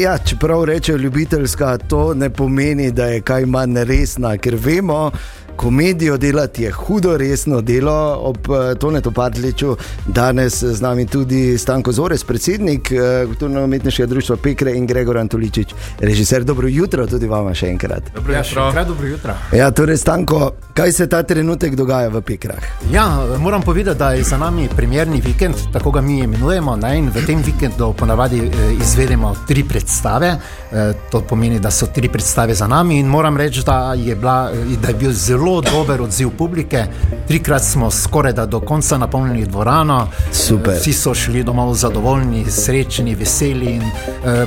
Ja, 0.00 0.18
čeprav 0.18 0.64
rečejo 0.64 0.98
ljubiteljska, 0.98 1.78
to 1.78 2.14
ne 2.14 2.30
pomeni, 2.30 2.90
da 2.92 3.06
je 3.06 3.20
kaj 3.20 3.46
manj 3.46 3.84
resna, 3.84 4.36
ker 4.36 4.54
vemo, 4.54 5.10
komedijo 5.58 6.16
delati 6.16 6.62
je 6.62 6.70
hudo 6.70 7.16
resno 7.16 7.60
delo. 7.60 8.18
Ob 8.20 8.36
eh, 8.36 8.74
Tonetu 8.74 9.10
Padliču 9.12 9.76
danes 10.06 10.62
z 10.62 10.80
nami 10.80 11.06
tudi 11.06 11.58
Stanko 11.58 11.92
Zores, 11.92 12.24
predsednik 12.24 12.92
eh, 12.92 13.26
kulturno-umetniškega 13.26 14.06
društva 14.06 14.36
Pekre 14.36 14.74
in 14.76 14.86
Gregor 14.86 15.18
Antoličič, 15.18 15.74
režiser. 16.00 16.44
Dobro 16.44 16.68
jutro 16.68 17.06
tudi 17.06 17.26
vama 17.26 17.54
še 17.54 17.72
enkrat. 17.72 18.12
Dobro 18.14 18.32
ja, 18.32 18.42
jutro. 18.44 18.68
Kraj, 18.72 18.84
dobro 18.84 19.06
jutro. 19.06 19.34
Ja, 19.52 19.70
torej, 19.70 19.96
Stanko, 19.96 20.52
kaj 20.74 20.92
se 20.92 21.08
ta 21.10 21.22
trenutek 21.22 21.74
dogaja 21.74 22.12
v 22.14 22.22
Pekrah? 22.22 22.70
Ja, 22.92 23.08
moram 23.38 23.62
povedati, 23.62 23.98
da 23.98 24.12
je 24.12 24.22
za 24.22 24.38
nami 24.38 24.68
premjerni 24.76 25.20
vikend, 25.24 25.54
tako 25.72 25.90
ga 25.90 26.00
mi 26.00 26.20
imenujemo. 26.22 26.76
Ne? 26.76 26.94
In 26.98 27.10
v 27.10 27.26
tem 27.26 27.42
vikendu 27.42 27.90
ponavadi 27.98 28.44
eh, 28.46 28.72
izvedemo 28.78 29.34
tri 29.48 29.66
predstave. 29.66 30.36
Eh, 30.72 30.92
to 31.10 31.20
pomeni, 31.20 31.58
da 31.58 31.70
so 31.70 31.90
tri 31.94 32.08
predstave 32.08 32.54
za 32.54 32.66
nami. 32.70 33.00
In 33.02 33.10
moram 33.10 33.36
reči, 33.36 33.66
da 33.66 33.94
je, 33.98 34.16
bila, 34.16 34.50
eh, 34.54 34.76
da 34.82 34.94
je 34.94 34.94
bil 34.94 35.12
zelo 35.12 35.47
dober 35.48 36.02
odziv 36.02 36.30
publike. 36.38 36.84
Trikrat 37.28 37.64
smo 37.64 37.90
skoraj 37.90 38.32
da 38.32 38.46
do 38.46 38.60
konca 38.60 38.98
napolnili 38.98 39.46
dvorano. 39.46 40.08
Super. 40.32 40.76
Vsi 40.80 40.92
so 40.92 41.14
šli 41.14 41.42
domov 41.44 41.74
zadovoljni, 41.74 42.44
srečni, 42.50 43.14
veseli. 43.14 43.66
In, 43.66 43.82
eh, 43.82 44.46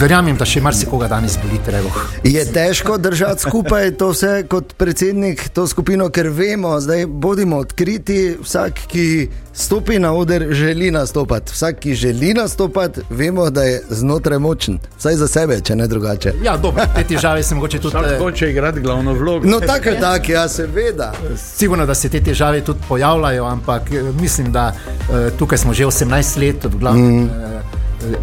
verjamem, 0.00 0.36
da 0.36 0.44
še 0.44 0.60
marsikoga 0.60 1.08
danes 1.08 1.38
boli 1.42 1.60
trevo. 1.66 1.90
Je 2.24 2.44
težko 2.52 2.98
držati 2.98 3.42
skupaj 3.42 3.94
to 3.96 4.10
vse 4.10 4.44
kot 4.48 4.74
predsednik, 4.78 5.48
to 5.54 5.66
skupino, 5.66 6.08
ker 6.10 6.28
vemo, 6.28 6.80
zdaj 6.80 7.06
bodimo 7.06 7.56
odkriti, 7.56 8.36
vsak, 8.42 8.84
ki 8.90 9.06
stopi 9.52 9.98
na 9.98 10.12
oder, 10.12 10.46
želi 10.50 10.90
nastopati. 10.90 11.52
Vsak, 11.52 11.78
ki 11.78 11.94
želi 11.94 12.34
nastopati, 12.34 13.00
vemo, 13.10 13.50
da 13.50 13.62
je 13.62 13.82
znotraj 13.90 14.38
močen, 14.38 14.78
vsaj 14.98 15.14
za 15.14 15.28
sebe, 15.28 15.60
če 15.60 15.76
ne 15.76 15.86
drugače. 15.86 16.32
Ja, 16.44 16.56
dobro, 16.56 16.84
te 16.96 17.04
težave 17.04 17.42
se 17.42 17.54
mogoče 17.54 17.78
tudi. 17.78 17.96
Vsak 17.96 18.12
eh, 18.12 18.18
hoče 18.18 18.50
igrati 18.50 18.80
glavno 18.80 19.14
vlogo. 19.14 19.48
No, 19.48 19.60
tako 19.60 19.88
je 19.88 20.00
tako, 20.00 20.32
ja, 20.32 20.39
seveda. 20.48 21.12
Sigurno, 21.36 21.86
da 21.86 21.94
se 21.94 22.08
te 22.08 22.22
težave 22.22 22.64
tudi 22.64 22.80
pojavljajo, 22.88 23.44
ampak 23.44 23.92
eh, 23.92 24.02
mislim, 24.20 24.52
da 24.52 24.72
uh, 24.72 25.38
tukaj 25.38 25.58
smo 25.58 25.74
že 25.74 25.86
18 25.86 26.40
let, 26.40 26.64
v 26.64 26.78
glavnem. 26.78 27.20
Mm. 27.20 27.24
Uh, 27.24 27.80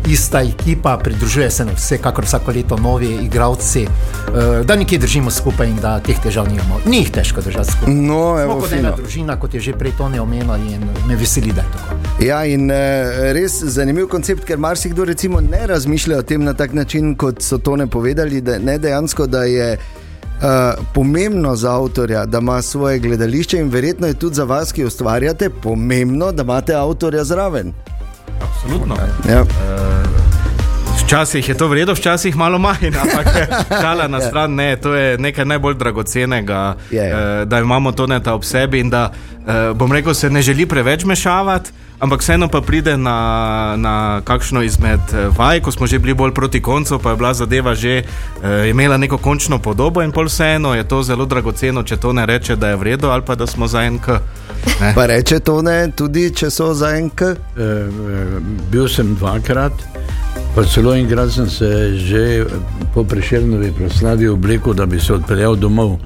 Ista 0.09 0.41
ekipa, 0.41 0.97
pridružuje 0.97 1.51
se 1.51 1.65
nam 1.65 1.75
vsekakor 1.75 2.25
vsako 2.25 2.51
leto 2.51 2.77
novi 2.77 3.07
igravci, 3.21 3.87
da 4.65 4.75
nekje 4.75 4.97
držimo 4.97 5.31
skupaj 5.31 5.67
in 5.69 5.75
da 5.81 5.99
teh 5.99 6.17
težav 6.23 6.47
nimamo. 6.49 6.79
Ni 6.85 6.97
jih 6.97 7.11
težko 7.11 7.41
držati 7.41 7.71
skupaj. 7.71 7.93
No, 7.93 8.01
Smo 8.03 8.39
evo, 8.39 8.55
kot 8.59 8.73
ena 8.73 8.95
družina, 8.97 9.39
kot 9.39 9.53
je 9.53 9.59
že 9.59 9.73
prej 9.77 9.93
Tone 9.97 10.21
omenil, 10.21 10.55
in 10.55 10.89
me 11.07 11.15
veseli, 11.15 11.53
da 11.53 11.61
je 11.61 11.71
tako. 11.77 11.97
Ja, 12.25 12.45
in 12.45 12.71
eh, 12.71 13.33
res 13.37 13.59
zanimiv 13.63 14.07
koncept, 14.09 14.45
ker 14.45 14.57
marsikdo 14.57 15.05
ne 15.05 15.67
razmišlja 15.67 16.17
o 16.17 16.21
tem 16.21 16.43
na 16.43 16.53
tak 16.53 16.73
način, 16.73 17.15
kot 17.15 17.41
so 17.41 17.57
to 17.57 17.75
ne 17.75 17.87
povedali, 17.87 18.41
da 18.41 18.57
ne 18.57 18.77
dejansko, 18.77 19.27
da 19.27 19.43
je. 19.43 19.77
Uh, 20.37 20.83
pomembno 20.93 21.55
za 21.55 21.75
avtorja, 21.75 22.25
da 22.25 22.37
ima 22.37 22.61
svoje 22.61 22.99
gledališče, 22.99 23.59
in 23.59 23.69
verjetno 23.69 24.07
je 24.07 24.13
tudi 24.13 24.35
za 24.35 24.43
vas, 24.43 24.71
ki 24.71 24.85
ustvarjate, 24.85 25.49
pomembno, 25.49 26.31
da 26.31 26.43
imate 26.43 26.75
avtorja 26.75 27.23
zraven. 27.23 27.73
Absolutno. 28.41 28.95
Ja. 29.29 29.43
Včasih 31.07 31.49
je 31.49 31.55
to 31.55 31.67
vredno, 31.67 31.93
včasih 31.93 32.35
malo 32.35 32.59
manj, 32.59 32.91
ampak 33.01 33.27
šala 33.71 34.07
na 34.07 34.21
stran, 34.21 34.55
ne, 34.55 34.75
to 34.75 34.91
je 34.93 35.17
nekaj 35.17 35.45
najbolj 35.45 35.75
dragocenega, 35.75 36.75
Je, 36.91 36.99
je. 36.99 37.11
eh, 37.41 37.45
da 37.45 37.59
imamo 37.59 37.91
to 37.91 38.07
neta 38.07 38.33
ob 38.33 38.43
sebi 38.43 38.79
in 38.79 38.89
da, 38.89 39.11
eh, 39.39 39.71
bom 39.73 39.91
rekel, 39.91 40.13
se 40.13 40.29
ne 40.29 40.41
želi 40.41 40.65
preveč 40.65 41.03
mešavati. 41.03 41.71
Ampak 41.99 42.21
vseeno 42.21 42.47
pa 42.47 42.61
pride 42.61 42.97
na, 42.97 43.15
na 43.77 43.93
kakšno 44.23 44.61
izmed 44.61 44.99
eh, 45.13 45.29
vaj, 45.37 45.59
ko 45.59 45.71
smo 45.71 45.87
že 45.87 45.99
bili 45.99 46.13
bolj 46.13 46.33
proti 46.33 46.61
koncu, 46.61 46.99
pa 46.99 47.09
je 47.09 47.15
bila 47.15 47.33
zadeva 47.33 47.75
že 47.75 48.03
eh, 48.43 48.69
imela 48.69 48.97
neko 48.97 49.17
končno 49.17 49.59
podobo, 49.59 50.03
in 50.03 50.11
pol 50.11 50.25
vseeno 50.25 50.75
je 50.75 50.83
to 50.83 51.03
zelo 51.03 51.25
dragoceno, 51.25 51.83
če 51.83 51.97
to 51.97 52.13
ne 52.13 52.25
reče, 52.25 52.55
da 52.55 52.69
je 52.69 52.75
vredno 52.75 53.09
ali 53.09 53.23
pa 53.23 53.35
da 53.35 53.47
smo 53.47 53.67
za 53.67 53.81
en 53.81 53.97
k. 53.99 54.19
Ne. 54.81 54.91
Pa 54.95 55.05
reče 55.05 55.39
to 55.39 55.61
ne, 55.61 55.87
tudi 55.91 56.29
če 56.31 56.49
so 56.51 56.73
za 56.73 56.91
enk. 56.91 57.21
Eh, 57.21 57.33
eh, 57.57 57.87
bil 58.71 58.87
sem 58.87 59.15
dvakrat, 59.15 59.73
pa 60.57 60.63
celo 60.63 60.95
enkrat 60.95 61.29
sem 61.29 61.49
se 61.49 61.97
že 61.97 62.45
po 62.93 63.03
preširnovi 63.03 63.71
proslavi 63.71 64.27
oblekel, 64.27 64.73
da 64.73 64.85
bi 64.85 64.99
se 64.99 65.13
odpeljal 65.13 65.55
domov. 65.55 65.99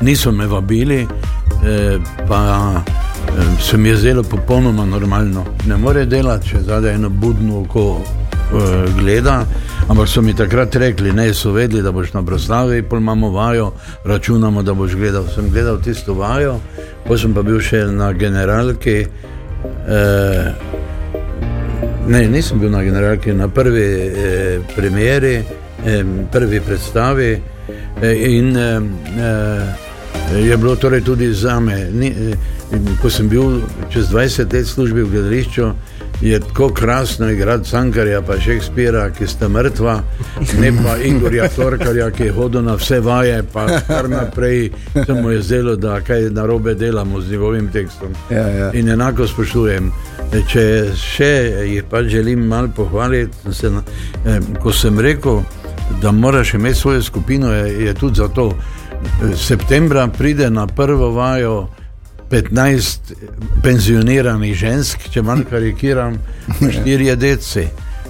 Niso 0.00 0.32
me 0.32 0.46
vabili, 0.46 1.02
eh, 1.02 1.98
pa 2.28 2.72
eh, 2.80 3.60
se 3.60 3.76
mi 3.76 3.88
je 3.88 3.96
zdelo 3.96 4.22
popolnoma 4.22 4.84
normalno. 4.84 5.44
Ne 5.66 5.76
more 5.76 6.06
delati, 6.06 6.48
če 6.48 6.60
zadaj 6.60 6.94
eno 6.94 7.08
budno 7.08 7.60
oko 7.60 8.00
eh, 8.00 8.88
gleda. 8.98 9.44
Ampak 9.88 10.08
so 10.08 10.22
mi 10.22 10.34
takrat 10.34 10.76
rekli, 10.76 11.12
ne 11.12 11.34
so 11.34 11.52
vedeli, 11.52 11.82
da 11.82 11.92
boš 11.92 12.12
na 12.12 12.22
proslavi, 12.22 12.82
pol 12.82 12.98
imamo 12.98 13.30
vajo, 13.30 13.72
računamo, 14.04 14.62
da 14.62 14.74
boš 14.74 14.96
gledal. 14.96 15.28
Sem 15.34 15.50
gledal 15.52 15.82
tisto 15.84 16.14
vajo, 16.14 16.60
potem 17.04 17.34
pa 17.34 17.42
bil 17.42 17.60
še 17.60 17.84
na 17.92 18.12
generalki. 18.12 19.04
Eh, 19.88 20.87
Ne, 22.08 22.28
nisem 22.28 22.60
bil 22.60 22.70
na 22.70 22.82
generalki, 22.82 23.32
na 23.32 23.48
prvi 23.48 23.82
eh, 23.82 24.60
premjeri, 24.76 25.34
eh, 25.86 26.04
prvi 26.32 26.60
predstavi. 26.60 27.40
In 28.02 28.56
uh, 28.56 28.82
je 30.46 30.56
bilo 30.56 30.76
torej 30.76 31.00
tudi 31.00 31.32
za 31.34 31.60
me, 31.60 31.90
ni, 31.92 32.12
ko 33.02 33.10
sem 33.10 33.28
bil 33.28 33.60
čez 33.90 34.06
20 34.12 34.52
let 34.54 34.66
službi 34.66 35.02
v 35.02 35.10
gledališču, 35.10 35.66
je 36.20 36.40
tako 36.40 36.68
krasno 36.68 37.30
igrati 37.30 37.68
Sankarja, 37.68 38.22
pa 38.22 38.40
Šekspira, 38.40 39.10
ki 39.10 39.26
sta 39.26 39.48
mrtva, 39.48 40.02
ne 40.60 40.72
pa 40.84 40.96
Igorja 40.96 41.48
Torkarja, 41.48 42.10
ki 42.10 42.22
je 42.22 42.32
hodil 42.32 42.62
na 42.62 42.74
vse 42.74 43.00
vaje, 43.00 43.42
pa 43.52 43.66
kar 43.86 44.10
naprej 44.10 44.70
se 45.06 45.12
mu 45.14 45.30
je 45.30 45.42
zdelo, 45.42 45.76
da 45.76 46.00
kaj 46.00 46.30
narobe 46.30 46.74
delamo 46.74 47.20
z 47.20 47.30
njegovim 47.30 47.68
tekstom. 47.72 48.08
Ja, 48.30 48.48
ja. 48.48 48.72
In 48.72 48.88
enako 48.88 49.26
spoštujem. 49.26 49.92
Če 50.48 50.64
še 50.96 51.32
jih 51.70 51.84
pa 51.90 52.02
želim 52.02 52.46
malo 52.46 52.68
pohvaliti, 52.76 53.52
se, 53.52 53.70
eh, 54.26 54.40
ko 54.62 54.72
sem 54.72 55.00
rekel, 55.00 55.40
da 56.02 56.12
moraš 56.12 56.54
imeti 56.54 56.78
svojo 56.78 57.02
skupino, 57.02 57.52
je, 57.52 57.84
je 57.84 57.94
tudi 57.94 58.16
zato. 58.16 58.52
Septembra 59.36 60.08
pride 60.08 60.50
na 60.50 60.66
prvo 60.66 61.10
vajo 61.10 61.68
15 62.30 63.14
penzioniranih 63.62 64.54
žensk, 64.54 65.08
če 65.12 65.22
malo 65.22 65.44
karikiram, 65.50 66.18
štirje 66.76 67.16
deci. 67.16 67.66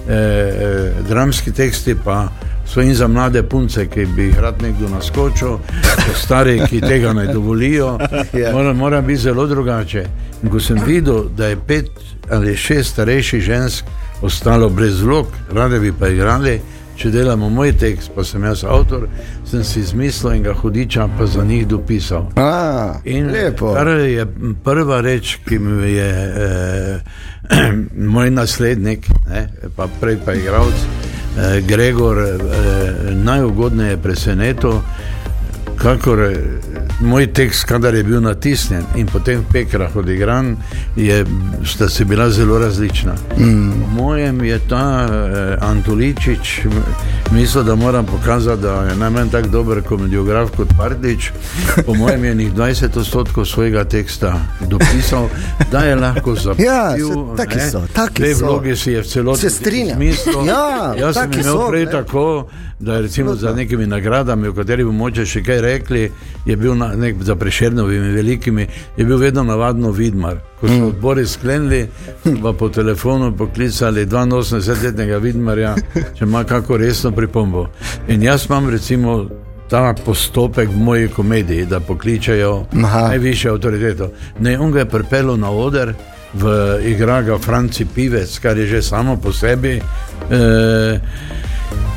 E, 0.09 0.13
e, 0.13 0.91
dramski 1.09 1.51
teksti 1.51 1.95
pa 2.03 2.27
so 2.69 2.81
in 2.81 2.95
za 2.95 3.07
mlade 3.07 3.43
punce, 3.43 3.87
ki 3.89 4.05
bi 4.15 4.29
jih 4.29 4.39
rad 4.39 4.61
nekdo 4.61 4.89
naskočil, 4.89 5.57
stari, 6.15 6.59
ki 6.69 6.81
tega 6.81 7.13
ne 7.13 7.27
dovolijo. 7.33 7.97
Mora, 8.53 8.73
mora 8.73 9.01
biti 9.01 9.21
zelo 9.21 9.47
drugače. 9.47 10.05
In 10.43 10.49
ko 10.49 10.59
sem 10.59 10.77
videl, 10.85 11.25
da 11.37 11.47
je 11.47 11.57
pet 11.67 11.89
ali 12.29 12.57
šest 12.57 12.91
starejših 12.91 13.41
žensk 13.41 13.85
ostalo 14.21 14.69
brez 14.69 15.01
vlog, 15.01 15.27
rade 15.51 15.79
bi 15.79 15.93
pa 15.99 16.07
igrali 16.07 16.61
če 16.99 17.11
delamo 17.13 17.49
moj 17.49 17.71
tekst, 17.79 18.11
pa 18.15 18.23
sem 18.27 18.43
jaz 18.43 18.63
avtor, 18.67 19.07
sem 19.47 19.63
si 19.63 19.79
izmislil 19.79 20.33
in 20.35 20.43
ga 20.43 20.53
hudiča 20.53 21.07
pa 21.17 21.25
za 21.25 21.43
njih 21.47 21.67
dopisal. 21.67 22.27
A, 22.35 22.99
in 23.05 23.31
lepo. 23.31 23.73
kar 23.73 23.87
je 23.87 24.25
prva 24.63 25.01
reč, 25.01 25.37
ki 25.47 25.59
mi 25.59 25.93
je 25.93 26.09
eh, 26.45 26.99
moj 28.15 28.31
naslednik, 28.31 29.07
ne, 29.29 29.47
pa 29.75 29.87
prej 30.01 30.19
pa 30.25 30.35
igralec, 30.35 30.83
eh, 31.37 31.61
Gregor, 31.67 32.19
eh, 32.19 33.13
najugodneje 33.15 33.97
presenetil 34.03 34.81
kakor 35.79 36.19
eh, 36.19 36.37
moj 36.99 37.27
tekst, 37.33 37.63
kadar 37.63 37.95
je 37.95 38.03
bil 38.03 38.21
natisnjen 38.21 38.83
in 38.95 39.07
potem 39.07 39.39
v 39.39 39.51
pekrah 39.51 39.95
odigran, 39.95 40.57
je, 40.95 41.25
sta 41.65 41.89
se 41.89 42.05
bila 42.05 42.29
zelo 42.29 42.59
različna. 42.59 43.13
Mm. 43.37 43.71
Mojem 43.95 44.43
je 44.43 44.59
ta 44.69 45.07
eh, 45.11 45.57
Antoličič, 45.61 46.61
mislil, 47.31 47.63
da 47.63 47.75
moram 47.75 48.05
pokazati, 48.05 48.61
da 48.61 48.83
je 48.83 48.95
najmanj 48.95 49.29
tako 49.29 49.47
dober 49.47 49.81
komediograf 49.81 50.49
kot 50.57 50.67
Pardič. 50.77 51.31
Po 51.85 51.93
mojem 51.93 52.25
je 52.25 52.35
njih 52.35 52.53
20 52.53 52.99
odstotkov 52.99 53.45
svojega 53.45 53.83
teksta 53.83 54.33
dopisal, 54.67 55.29
da 55.71 55.79
je 55.79 55.95
lahko 55.95 56.35
zapisal. 56.45 56.65
Ja, 56.65 56.95
taki 57.37 57.59
so, 57.71 57.83
taki 57.93 58.23
Dve 58.23 58.35
so. 58.35 58.45
vlogi 58.45 58.75
si 58.75 58.91
je 58.91 59.01
v 59.01 59.05
celoti 59.05 59.41
Se 59.41 59.49
strinjam. 59.49 60.01
Ja, 60.47 60.93
Jaz 60.97 61.15
sem 61.15 61.33
imel 61.33 61.43
so, 61.43 61.67
prej 61.69 61.85
ne. 61.85 61.91
tako, 61.91 62.47
da 62.79 62.99
recimo 62.99 63.35
za 63.35 63.53
nekimi 63.53 63.87
nagradami, 63.87 64.47
o 64.47 64.53
katerih 64.53 64.85
bomo 64.85 64.97
moče 64.97 65.25
še 65.25 65.43
kaj 65.43 65.61
rekli, 65.61 66.11
je 66.45 66.55
bil 66.55 66.75
na, 66.75 66.88
nek, 66.95 67.23
za 67.23 67.35
prešernovimi 67.35 68.11
velikimi, 68.11 68.67
je 68.97 69.05
bil 69.05 69.17
vedno 69.17 69.43
navadno 69.43 69.91
vidmar. 69.91 70.37
Ko 70.59 70.67
so 70.67 70.87
odbori 70.87 71.27
sklenili, 71.27 71.87
pa 72.43 72.53
po 72.53 72.69
telefonu 72.69 73.37
poklicali 73.37 74.05
82-letnega 74.05 75.17
vidmarja, 75.17 75.75
če 76.17 76.25
ima 76.25 76.43
kako 76.43 76.77
resno 76.77 77.11
pripombo. 77.11 77.67
In 78.07 78.23
jaz 78.23 78.45
imam 78.49 78.69
recimo 78.69 79.25
ta 79.69 79.93
postopek 80.05 80.69
v 80.69 80.77
moji 80.77 81.07
komediji, 81.07 81.65
da 81.65 81.79
pokličajo 81.79 82.65
Aha. 82.83 83.07
najvišjo 83.07 83.53
avtoriteto. 83.53 84.11
Ne, 84.39 84.59
on 84.59 84.71
ga 84.71 84.79
je 84.79 84.89
pripeljal 84.89 85.37
na 85.37 85.51
oder, 85.51 85.93
v 86.33 86.79
igra 86.85 87.21
ga 87.21 87.37
Franci 87.37 87.85
Pivec, 87.85 88.39
kar 88.39 88.57
je 88.57 88.67
že 88.67 88.81
samo 88.81 89.17
po 89.17 89.33
sebi. 89.33 89.81
Eh, 90.31 90.99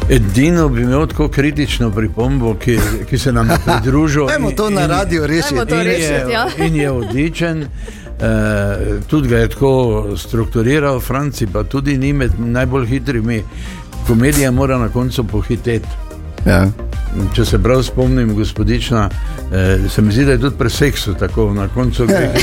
Edino 0.09 0.69
bi 0.69 0.83
imel 0.83 1.07
tako 1.07 1.29
kritično 1.29 1.91
pripombo, 1.91 2.55
ki, 2.55 2.79
ki 3.11 3.19
se 3.19 3.33
nam 3.33 3.51
je 3.51 3.57
pridružil. 3.67 4.27
Dajmo 4.27 4.51
to 4.51 4.71
na 4.71 4.87
radio 4.87 5.27
rešiti. 5.27 5.67
To 5.69 5.81
in 5.81 5.87
rešiti, 5.87 6.13
je, 6.13 6.27
ja. 6.33 6.47
in 6.67 6.77
je 6.77 6.91
odličen. 6.91 7.63
Uh, 7.63 7.69
tudi 9.07 9.29
ga 9.29 9.39
je 9.39 9.49
tako 9.49 10.07
strukturiral, 10.17 11.01
Franci 11.01 11.47
pa 11.47 11.65
tudi 11.65 11.99
ni 11.99 12.13
med 12.13 12.33
najbolj 12.39 12.87
hitrimi. 12.87 13.43
Komedija 14.07 14.51
mora 14.51 14.79
na 14.79 14.89
koncu 14.89 15.25
pohiteti. 15.25 15.89
Ja. 16.47 16.67
Če 17.35 17.45
se 17.45 17.59
prav 17.59 17.83
spomnim, 17.83 18.35
gospodična, 18.35 19.09
eh, 19.53 19.89
se 19.89 20.03
mi 20.03 20.13
zdi, 20.13 20.25
da 20.25 20.33
je 20.33 20.39
tudi 20.41 20.57
pri 20.59 20.71
seksu 20.71 21.15
tako 21.15 21.53
na 21.55 21.69
koncu 21.69 22.07
gre. 22.07 22.31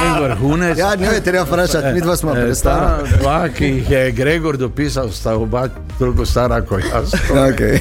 Ne 0.00 0.28
vrhunec. 0.28 0.78
ja, 0.78 0.96
ne 0.96 1.06
je 1.06 1.20
treba 1.20 1.44
vprašati, 1.44 1.94
mi 1.94 2.00
dva 2.00 2.16
smo 2.16 2.32
Eh, 2.36 2.42
prestara. 2.44 2.98
ta 3.10 3.16
Dva, 3.22 3.48
ki 3.48 3.64
jih 3.64 3.90
je 3.90 4.12
Gregor 4.12 4.56
dopisal, 4.56 5.10
sta 5.10 5.34
oba 5.36 5.68
toliko 5.98 6.26
stara 6.26 6.60
kot 6.60 6.80
jaz. 6.94 7.12
Okay. 7.30 7.78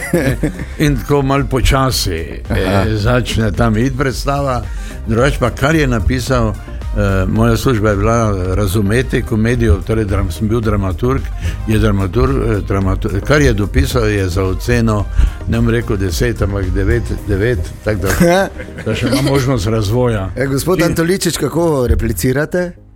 In 0.78 0.98
tako 0.98 1.22
malo 1.22 1.44
počasi 1.50 2.14
eh, 2.50 2.86
začne 2.96 3.52
tam 3.52 3.78
iti 3.78 3.98
predstava. 3.98 4.62
Drugač 5.08 5.38
pa 5.40 5.50
kar 5.50 5.76
je 5.76 5.88
napisal, 5.88 6.50
eh, 6.50 6.79
moja 7.28 7.58
služba 7.58 7.90
je 7.90 7.96
bila 7.96 8.56
razumeti 8.56 9.22
komedijo, 9.22 9.82
torej 9.88 10.06
dram, 10.06 10.32
sem 10.32 10.48
bil 10.48 10.60
dramaturg, 10.60 11.22
je 11.68 11.80
dramaturg, 11.80 12.36
eh, 12.36 12.62
dramaturg, 12.68 13.24
kar 13.24 13.42
je 13.42 13.54
dopisal, 13.54 14.08
je 14.08 14.30
za 14.30 14.44
oceno, 14.44 15.06
ne 15.48 15.58
bom 15.58 15.70
rekel 15.70 15.98
deset, 15.98 16.42
ampak 16.42 16.70
devet, 16.70 17.04
devet 17.28 17.60
tako 17.84 18.02
da, 18.02 18.48
da 18.86 18.96
še 18.96 19.08
ima 19.08 19.22
možnost 19.22 19.68
razvoja. 19.68 20.32
E, 20.36 20.48
gospod 20.48 20.82
Antoličič, 20.82 21.38
kako 21.38 21.88
replicirate? 21.88 22.89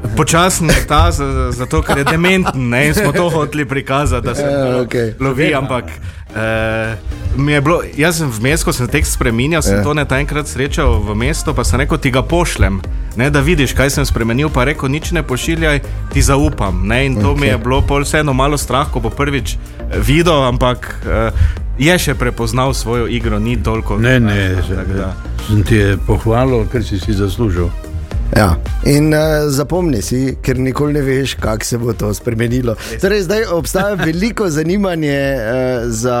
Počasen 0.00 0.68
je 0.68 0.86
ta, 0.86 1.10
za- 1.10 1.50
zato 1.52 1.82
ker 1.82 1.98
je 1.98 2.04
dementen 2.06 2.68
ne? 2.68 2.86
in 2.86 2.94
smo 2.94 3.12
to 3.12 3.30
hoteli 3.30 3.64
prikazati, 3.64 4.26
da 4.26 4.34
se 4.34 4.42
Ja, 4.42 4.64
malo 4.64 4.82
okej. 4.82 5.14
lovi. 5.20 5.54
Ampak 5.54 5.84
eh, 6.30 6.96
mi 7.36 7.52
je 7.52 7.60
bilo, 7.60 7.80
jaz 7.96 8.16
sem 8.16 8.30
vmes, 8.30 8.64
ko 8.64 8.72
sem 8.72 8.88
tekst 8.88 9.12
spremenil, 9.12 9.62
sem 9.62 9.76
Ja. 9.76 9.82
to 9.82 9.94
ne 9.94 10.04
ta 10.04 10.18
enkrat 10.18 10.48
srečal 10.48 11.00
v 11.00 11.14
mestu, 11.14 11.54
pa 11.54 11.64
sem 11.64 11.80
rekel, 11.80 11.98
ti 11.98 12.10
ga 12.10 12.22
pošljem. 12.22 12.80
Ne, 13.16 13.30
da 13.30 13.40
vidiš, 13.40 13.72
kaj 13.72 13.90
sem 13.90 14.04
spremenil, 14.04 14.48
pa 14.48 14.64
rekel, 14.64 14.88
nič 14.88 15.10
ne 15.10 15.22
pošiljaj, 15.22 15.80
ti 16.12 16.22
zaupam. 16.22 16.80
Ne, 16.84 17.06
in 17.06 17.14
to 17.14 17.28
okay. 17.28 17.40
mi 17.40 17.46
je 17.46 17.58
bilo 17.58 17.80
pol 17.80 18.00
vseeno 18.00 18.32
malo 18.32 18.56
strah, 18.56 18.86
ko 18.86 19.00
bo 19.00 19.10
prvič 19.10 19.52
eh, 19.52 19.58
videl, 19.98 20.44
ampak 20.44 20.96
eh, 21.02 21.30
je 21.78 21.98
še 21.98 22.14
prepoznal 22.14 22.72
svojo 22.72 23.06
igro, 23.06 23.38
ni 23.38 23.56
toliko. 23.56 23.98
Ne, 23.98 24.20
ne, 24.20 24.56
Tako 24.58 24.92
da. 24.92 25.12
sem 25.46 25.62
ti 25.62 25.76
je 25.76 25.96
pohvalil, 25.98 26.64
ker 26.66 26.80
si 26.80 26.96
si 26.96 27.12
zaslužil. 27.12 27.68
Ja. 28.36 28.56
In 28.84 29.12
uh, 29.12 29.50
zapomni 29.50 29.98
si, 30.02 30.36
ker 30.42 30.58
nikoli 30.58 30.94
ne 30.94 31.00
veš, 31.02 31.34
kako 31.42 31.66
se 31.66 31.78
bo 31.78 31.92
to 31.92 32.12
spremenilo. 32.14 32.76
Torej, 33.02 33.24
zdaj 33.26 33.44
obstaja 33.52 33.94
veliko 34.06 34.48
zanimanje 34.50 35.18
uh, 35.36 35.90
za, 35.90 36.20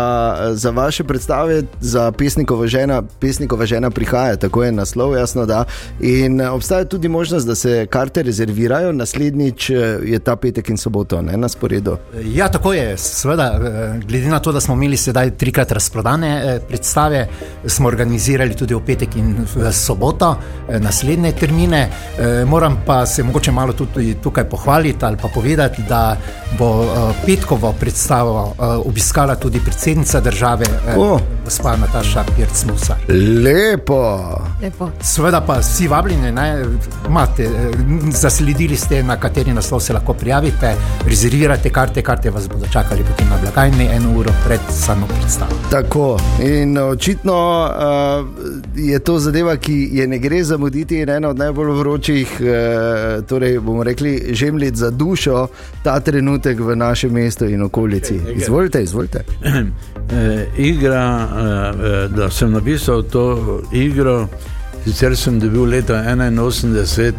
za 0.52 0.70
vaše 0.70 1.04
predstave, 1.04 1.62
za 1.80 2.10
pesnikova 2.12 2.66
žena. 2.66 3.02
Pesnikova 3.20 3.66
žena 3.66 3.90
prihaja, 3.90 4.36
tako 4.36 4.64
je 4.64 4.72
naslov, 4.72 5.14
jasno 5.16 5.46
da. 5.46 5.64
In 6.00 6.40
uh, 6.40 6.50
obstaja 6.52 6.84
tudi 6.84 7.08
možnost, 7.08 7.46
da 7.46 7.54
se 7.54 7.86
karte 7.86 8.22
rezervirajo, 8.22 8.92
naslednjič 8.92 9.70
uh, 9.70 9.76
je 10.04 10.18
ta 10.18 10.36
petek 10.36 10.68
in 10.68 10.76
soboto 10.76 11.22
ne, 11.22 11.36
na 11.36 11.48
sporedu. 11.48 11.96
Ja, 12.34 12.48
tako 12.48 12.72
je. 12.72 12.96
Seveda, 12.98 13.46
eh, 13.54 14.00
glede 14.08 14.28
na 14.28 14.38
to, 14.38 14.52
da 14.52 14.60
smo 14.60 14.74
imeli 14.74 14.96
sedaj 14.96 15.30
trikrat 15.30 15.72
razprodane 15.72 16.60
predstave, 16.68 17.28
smo 17.66 17.88
organizirali 17.88 18.56
tudi 18.56 18.74
v 18.74 18.80
petek 18.86 19.16
in 19.16 19.34
v 19.54 19.72
soboto 19.72 20.34
naslednje 20.80 21.32
termine. 21.32 21.88
Eh, 22.18 22.44
Moram 22.44 22.82
pa 22.86 23.06
se 23.06 23.22
mogoče 23.22 23.52
malo 23.52 23.72
tudi 23.72 24.14
tukaj 24.14 24.44
pohvaliti 24.44 25.04
ali 25.04 25.16
pa 25.16 25.28
povedati, 25.28 25.82
da 25.88 26.16
bo 26.58 26.84
eh, 26.84 27.12
petkovo 27.26 27.72
predstavo 27.80 28.54
eh, 28.58 28.62
obiskala 28.88 29.34
tudi 29.34 29.60
predsednica 29.64 30.20
države, 30.20 30.64
eh, 30.88 30.98
O. 30.98 31.18
gospa 31.44 31.76
Nataša 31.76 32.24
Pirc-Musar. 32.36 32.96
Lepo. 33.44 34.20
Lepo. 34.62 34.90
Seveda 35.00 35.40
pa 35.40 35.58
vsi 35.58 35.88
vabljeni, 35.88 36.32
ne, 36.32 36.64
imate, 37.08 37.48
zasledili 38.10 38.76
ste, 38.76 39.02
na 39.02 39.16
kateri 39.16 39.52
naslov 39.52 39.80
se 39.80 39.92
lahko 39.92 40.14
prijavite, 40.14 40.74
rezervirate 41.06 41.70
karte, 41.70 42.02
karte 42.02 42.30
vas 42.30 42.48
bodo 42.48 42.66
čakali 42.72 43.04
potem 43.04 43.28
na 43.28 43.36
blagajni 43.42 43.88
eno 43.92 44.18
uro 44.18 44.30
pred 44.46 44.60
samo 44.70 45.06
predstavo. 45.06 45.50
Tako. 45.70 46.18
In 46.42 46.78
očitno 46.78 47.68
uh, 47.70 48.28
je 48.74 48.98
to 48.98 49.18
zadeva, 49.18 49.56
ki 49.56 49.88
je 49.92 50.06
ne 50.06 50.18
gre 50.18 50.44
zamuditi 50.44 51.00
in 51.00 51.08
ena 51.08 51.28
od 51.28 51.38
najbolj 51.38 51.70
vročih, 51.70 51.89
uh, 51.94 53.24
torej 53.28 53.58
bomo 53.60 53.84
rekli, 53.84 54.34
žemljic 54.34 54.74
za 54.76 54.90
dušo 54.90 55.48
ta 55.82 56.00
trenutek 56.00 56.60
v 56.60 56.76
našem 56.76 57.12
mestu 57.12 57.48
in 57.48 57.62
okolici. 57.62 58.20
Izvolite, 58.34 58.82
izvolite. 58.82 59.24
Eh, 60.12 60.46
igra, 60.58 61.28
eh, 61.30 61.84
eh, 61.86 62.08
da 62.08 62.30
sem 62.30 62.50
napisal 62.52 63.02
to 63.02 63.62
igro, 63.72 64.28
sicer 64.84 65.16
sem 65.16 65.38
dobil 65.40 65.64
leta 65.64 65.94
81 65.94 67.12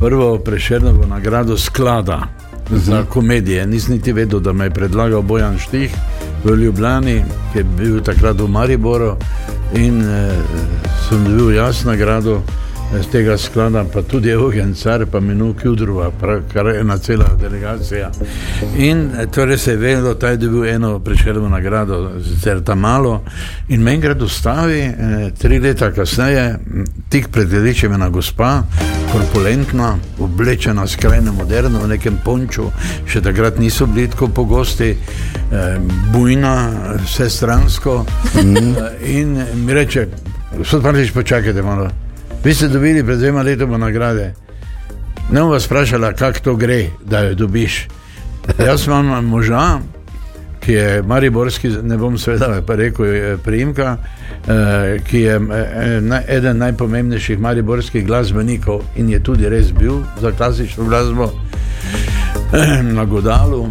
prvo 0.00 0.38
prešernovo 0.38 1.06
nagrado 1.06 1.58
sklada 1.58 2.22
za 2.70 3.04
komedije. 3.04 3.66
Nisem 3.66 3.94
niti 3.94 4.12
vedel, 4.12 4.40
da 4.40 4.52
me 4.52 4.64
je 4.64 4.70
predlagal 4.70 5.22
Bojan 5.22 5.58
Štih, 5.58 5.90
v 6.44 6.56
Ljubljani, 6.56 7.24
ki 7.52 7.58
je 7.58 7.64
bil 7.64 8.00
takrat 8.00 8.40
v 8.40 8.48
Mariboru 8.48 9.16
in 9.74 10.00
eh, 10.02 10.32
sem 11.08 11.24
dobil 11.24 11.56
jasno 11.56 11.90
nagrado 11.90 12.42
z 12.92 13.06
tega 13.06 13.38
sklada, 13.38 13.84
pa 13.92 14.02
tudi 14.02 14.30
Eugen 14.30 14.74
Car, 14.74 15.06
pa 15.06 15.20
Minu 15.20 15.54
Kjudrova, 15.54 16.10
kar 16.52 16.66
je 16.66 16.80
ena 16.80 16.98
cela 16.98 17.24
delegacija. 17.40 18.10
In 18.76 19.10
torej 19.34 19.58
se 19.58 19.70
je 19.70 19.76
vedelo, 19.76 20.14
da 20.14 20.28
je 20.28 20.36
dobil 20.36 20.64
eno 20.64 20.98
prešerno 20.98 21.48
nagrado, 21.48 22.10
sicer 22.24 22.62
tam 22.64 22.78
malo. 22.78 23.22
In 23.68 23.82
meni 23.82 24.00
gre 24.00 24.14
dostavi, 24.14 24.80
eh, 24.80 25.30
tri 25.38 25.58
leta 25.58 25.92
kasneje, 25.92 26.58
tik 27.08 27.28
pred 27.28 27.48
gledečem 27.48 27.92
ena 27.92 28.08
gospa, 28.08 28.62
korpulentna, 29.12 29.96
oblečena 30.18 30.86
skrajno 30.86 31.32
moderno, 31.32 31.82
v 31.82 31.88
nekem 31.88 32.18
ponču, 32.24 32.70
še 33.06 33.20
takrat 33.20 33.58
niso 33.58 33.86
bili 33.86 34.08
tako 34.08 34.28
pogosti, 34.28 34.90
eh, 34.90 35.78
bujna, 36.12 36.70
vse 37.04 37.30
stransko. 37.30 38.06
Mm. 38.42 38.74
In 39.04 39.44
mi 39.54 39.72
reče, 39.72 40.08
gospod 40.58 40.82
Parlič, 40.82 41.10
počakajte 41.10 41.62
malo. 41.62 42.05
Vi 42.46 42.54
ste 42.54 42.68
dobili 42.68 43.04
pred 43.04 43.18
dvema 43.18 43.42
letoma 43.42 43.78
nagrade. 43.78 44.34
Ne 45.32 45.40
bom 45.40 45.50
vas 45.50 45.66
vprašala, 45.66 46.12
kako 46.12 46.38
to 46.40 46.54
gre, 46.56 46.86
da 47.04 47.20
jo 47.20 47.34
dobiš. 47.34 47.88
Jaz 48.66 48.86
imam 48.86 49.24
moža, 49.24 49.78
ki 50.60 50.72
je 50.72 51.02
Mariborski, 51.02 51.68
ne 51.68 51.96
bom 51.96 52.18
seveda 52.18 52.62
pa 52.66 52.74
rekel, 52.74 53.06
prijemka, 53.44 53.96
eh, 54.48 54.98
ki 55.10 55.20
je 55.20 55.34
eh, 55.34 56.36
eden 56.36 56.58
najpomembnejših 56.58 57.40
mariborskih 57.40 58.06
glasbenikov 58.06 58.82
in 58.96 59.10
je 59.10 59.22
tudi 59.22 59.48
res 59.48 59.72
bil 59.72 59.98
za 60.20 60.32
klasično 60.32 60.84
glasbo 60.84 61.32
eh, 62.52 62.82
na 62.96 63.04
Godalu. 63.04 63.66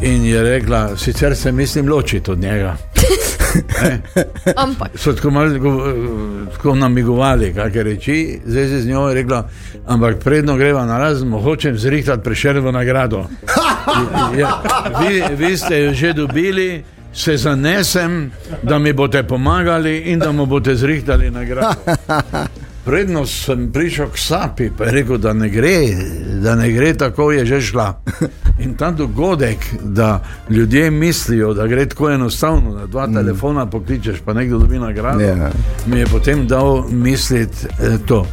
In 0.00 0.24
je 0.24 0.42
rekla, 0.42 0.96
sicer 0.96 1.36
se 1.36 1.52
mislim 1.52 1.88
ločiti 1.88 2.30
od 2.30 2.38
njega. 2.38 2.76
ampak. 4.64 4.88
So 4.94 5.12
tako, 5.12 5.30
malo, 5.30 5.50
tako, 6.52 6.74
namigovali, 6.74 7.54
kaj 7.54 7.82
reči, 7.82 8.40
zdaj 8.44 8.68
se 8.68 8.80
z 8.80 8.88
njo 8.88 9.08
je 9.08 9.14
rekla, 9.14 9.48
ampak 9.86 10.18
predno 10.24 10.56
greva 10.56 10.86
na 10.86 10.98
razen, 10.98 11.32
hočem 11.32 11.78
zrihtati 11.78 12.22
prešerno 12.22 12.72
nagrado. 12.72 13.26
Ja, 14.38 14.62
vi, 15.00 15.46
vi 15.46 15.56
ste 15.56 15.78
jo 15.78 15.94
že 15.94 16.12
dobili, 16.12 16.84
se 17.12 17.36
zanesem, 17.36 18.32
da 18.62 18.78
mi 18.78 18.92
boste 18.92 19.22
pomagali 19.22 19.98
in 19.98 20.18
da 20.18 20.32
mu 20.32 20.46
boste 20.46 20.74
zrihtali 20.74 21.30
nagrado. 21.30 21.74
Predno 22.86 23.26
sem 23.26 23.72
prišel 23.72 24.06
k 24.14 24.18
sapi, 24.18 24.70
pa 24.70 24.84
je 24.86 24.92
rekel, 24.92 25.18
da 25.18 25.32
ne 25.32 25.48
gre, 25.50 25.90
da 26.42 26.54
ne 26.54 26.70
gre 26.70 26.94
tako, 26.94 27.32
je 27.32 27.46
že 27.46 27.60
šla. 27.60 27.94
In 28.64 28.74
ta 28.78 28.90
dogodek, 28.90 29.58
da 29.82 30.22
ljudje 30.50 30.90
mislijo, 30.90 31.54
da 31.54 31.66
gre 31.66 31.86
tako 31.86 32.10
enostavno, 32.10 32.74
da 32.74 32.86
dva 32.86 33.06
mm. 33.06 33.14
telefona 33.14 33.66
pokličeš, 33.66 34.20
pa 34.24 34.32
nekdo 34.32 34.58
dobi 34.58 34.78
nagrado, 34.78 35.18
yeah. 35.18 35.38
Ja. 35.38 35.50
mi 35.86 35.98
je 35.98 36.06
potem 36.06 36.46
dal 36.46 36.84
misliti 36.90 37.66
eh, 37.66 37.98
to. 38.06 38.26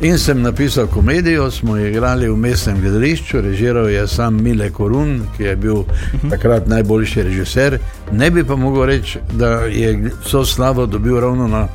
In 0.00 0.18
sem 0.18 0.42
napisal 0.42 0.86
komedijo, 0.86 1.50
smo 1.50 1.76
igrali 1.78 2.28
v 2.28 2.36
mestnem 2.36 2.80
gledališču, 2.80 3.40
režiral 3.40 3.90
je 3.90 4.08
sam 4.08 4.42
Mile 4.42 4.70
Korun, 4.70 5.20
ki 5.36 5.42
je 5.42 5.56
bil 5.56 5.76
uh 5.76 5.86
mhm. 5.86 6.26
-huh. 6.26 6.30
takrat 6.30 6.66
najboljši 6.66 7.22
režiser. 7.22 7.78
Ne 8.12 8.30
bi 8.30 8.44
pa 8.44 8.56
mogel 8.56 8.84
reči, 8.84 9.18
da 9.32 9.50
je 9.50 10.10
vso 10.24 10.44
slavo 10.44 10.86
dobil 10.86 11.20
ravno 11.20 11.48
na 11.48 11.68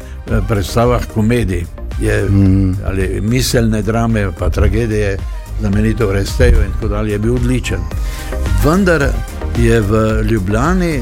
predstavah 0.48 1.02
komedij 1.14 1.66
je, 2.02 2.26
mm. 2.30 2.76
ali 2.86 3.22
miselne 3.22 3.82
drame, 3.82 4.32
pa 4.40 4.50
tragedije, 4.50 5.18
znamenito 5.60 6.08
v 6.08 6.12
Resteju 6.12 6.58
in 6.66 6.72
tako 6.74 6.88
dalje, 6.88 7.12
je 7.12 7.20
bil 7.20 7.36
odličen. 7.36 7.80
Vendar 8.66 9.08
je 9.58 9.82
v 9.82 10.22
Ljubljani 10.30 11.02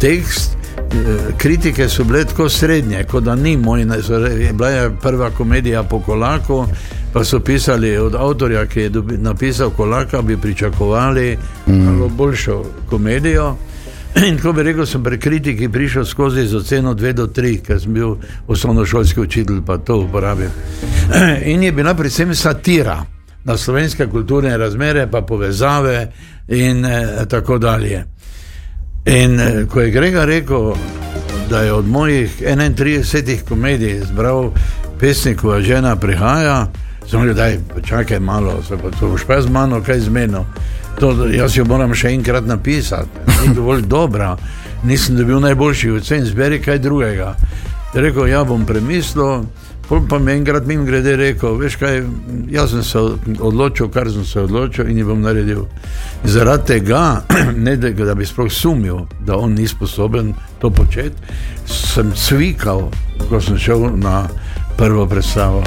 tekst. 0.00 0.56
Eh, 0.76 1.32
kritike 1.38 1.88
so 1.88 2.04
bile 2.04 2.24
tako 2.24 2.48
srednje, 2.48 3.04
kot 3.04 3.24
da 3.24 3.34
ni 3.34 3.56
moj, 3.56 3.86
bila 4.52 4.68
je 4.68 4.90
prva 5.02 5.30
komedija 5.30 5.82
po 5.82 6.00
Kolaku, 6.00 6.66
pa 7.12 7.24
so 7.24 7.40
pisali 7.40 7.96
od 7.96 8.14
avtorja, 8.14 8.66
ki 8.66 8.80
je 8.80 8.90
napisal 9.18 9.70
Kolaka, 9.70 10.22
bi 10.22 10.36
pričakovali 10.36 11.38
mm. 11.66 12.16
boljšo 12.16 12.64
komedijo. 12.90 13.56
In 14.28 14.38
ko 14.38 14.52
bi 14.52 14.62
rekel, 14.62 14.86
sem 14.86 15.02
pri 15.02 15.18
kritiki 15.18 15.68
prišel 15.68 16.04
skozi 16.04 16.46
z 16.46 16.54
oceno 16.56 16.94
2 16.94 17.12
do 17.12 17.26
3, 17.26 17.58
ker 17.66 17.80
sem 17.80 17.94
bil 17.94 18.14
osnovnošolski 18.46 19.20
učitelj, 19.20 19.60
pa 19.66 19.78
to 19.78 19.98
uporabim. 20.04 20.50
In 21.52 21.62
je 21.62 21.72
bila 21.72 21.94
predvsem 21.94 22.34
satira 22.34 23.04
na 23.44 23.56
slovenske 23.56 24.06
kulturne 24.06 24.56
razmere, 24.56 25.06
pa 25.10 25.20
povezave 25.20 26.12
in 26.48 26.84
eh, 26.84 27.26
tako 27.28 27.58
dalje. 27.58 28.04
In 29.04 29.40
eh, 29.40 29.66
ko 29.66 29.80
je 29.80 29.90
Grega 29.90 30.24
rekel, 30.24 30.74
da 31.50 31.60
je 31.60 31.72
od 31.72 31.88
mojih 31.88 32.42
31 32.42 33.42
komedij 33.48 34.00
zbral 34.00 34.50
pesnikov, 35.00 35.52
a 35.52 35.60
žena 35.60 35.96
prihaja, 35.96 36.66
sem 37.10 37.22
rekel, 37.22 37.60
da 37.74 37.80
čakaj 37.80 38.20
malo, 38.20 38.62
se 38.68 38.76
pa 38.76 38.90
to 38.90 39.08
boš 39.08 39.24
pa 39.26 39.40
z 39.40 39.50
mano 39.50 39.82
kaj 39.82 40.00
zmenil. 40.00 40.44
To, 41.00 41.26
jaz 41.26 41.56
jo 41.56 41.64
moram 41.64 41.94
še 41.94 42.14
enkrat 42.14 42.46
napisati, 42.46 43.24
ni 43.42 43.54
dovolj 43.54 43.82
dobra, 43.90 44.36
nisem 44.84 45.16
dobil 45.16 45.40
najboljših 45.42 45.98
ocen, 45.98 46.26
zberi 46.26 46.60
kaj 46.62 46.78
drugega. 46.78 47.34
Rekel, 47.94 48.28
ja 48.30 48.44
bom 48.44 48.66
premislil, 48.66 49.46
pa 49.88 50.18
mi 50.18 50.32
enkrat 50.32 50.66
mim 50.66 50.84
grede 50.86 51.16
rekel, 51.16 51.58
veš 51.58 51.76
kaj, 51.76 52.02
jaz 52.50 52.70
sem 52.70 52.82
se 52.82 53.02
odločil, 53.38 53.88
kar 53.92 54.10
sem 54.10 54.24
se 54.24 54.40
odločil 54.40 54.90
in 54.90 54.98
jih 54.98 55.06
bom 55.06 55.22
naredil. 55.22 55.66
Zaradi 56.24 56.66
tega, 56.66 57.24
ne 57.66 57.76
da 57.76 58.14
bi 58.14 58.26
sploh 58.26 58.50
sumil, 58.52 59.04
da 59.26 59.36
on 59.36 59.54
ni 59.54 59.68
sposoben 59.68 60.34
to 60.62 60.70
početi, 60.70 61.34
sem 61.66 62.12
cvikal, 62.16 62.88
ko 63.28 63.40
sem 63.40 63.58
šel 63.58 63.90
na 63.98 64.24
prvo 64.78 65.06
predstavo. 65.06 65.62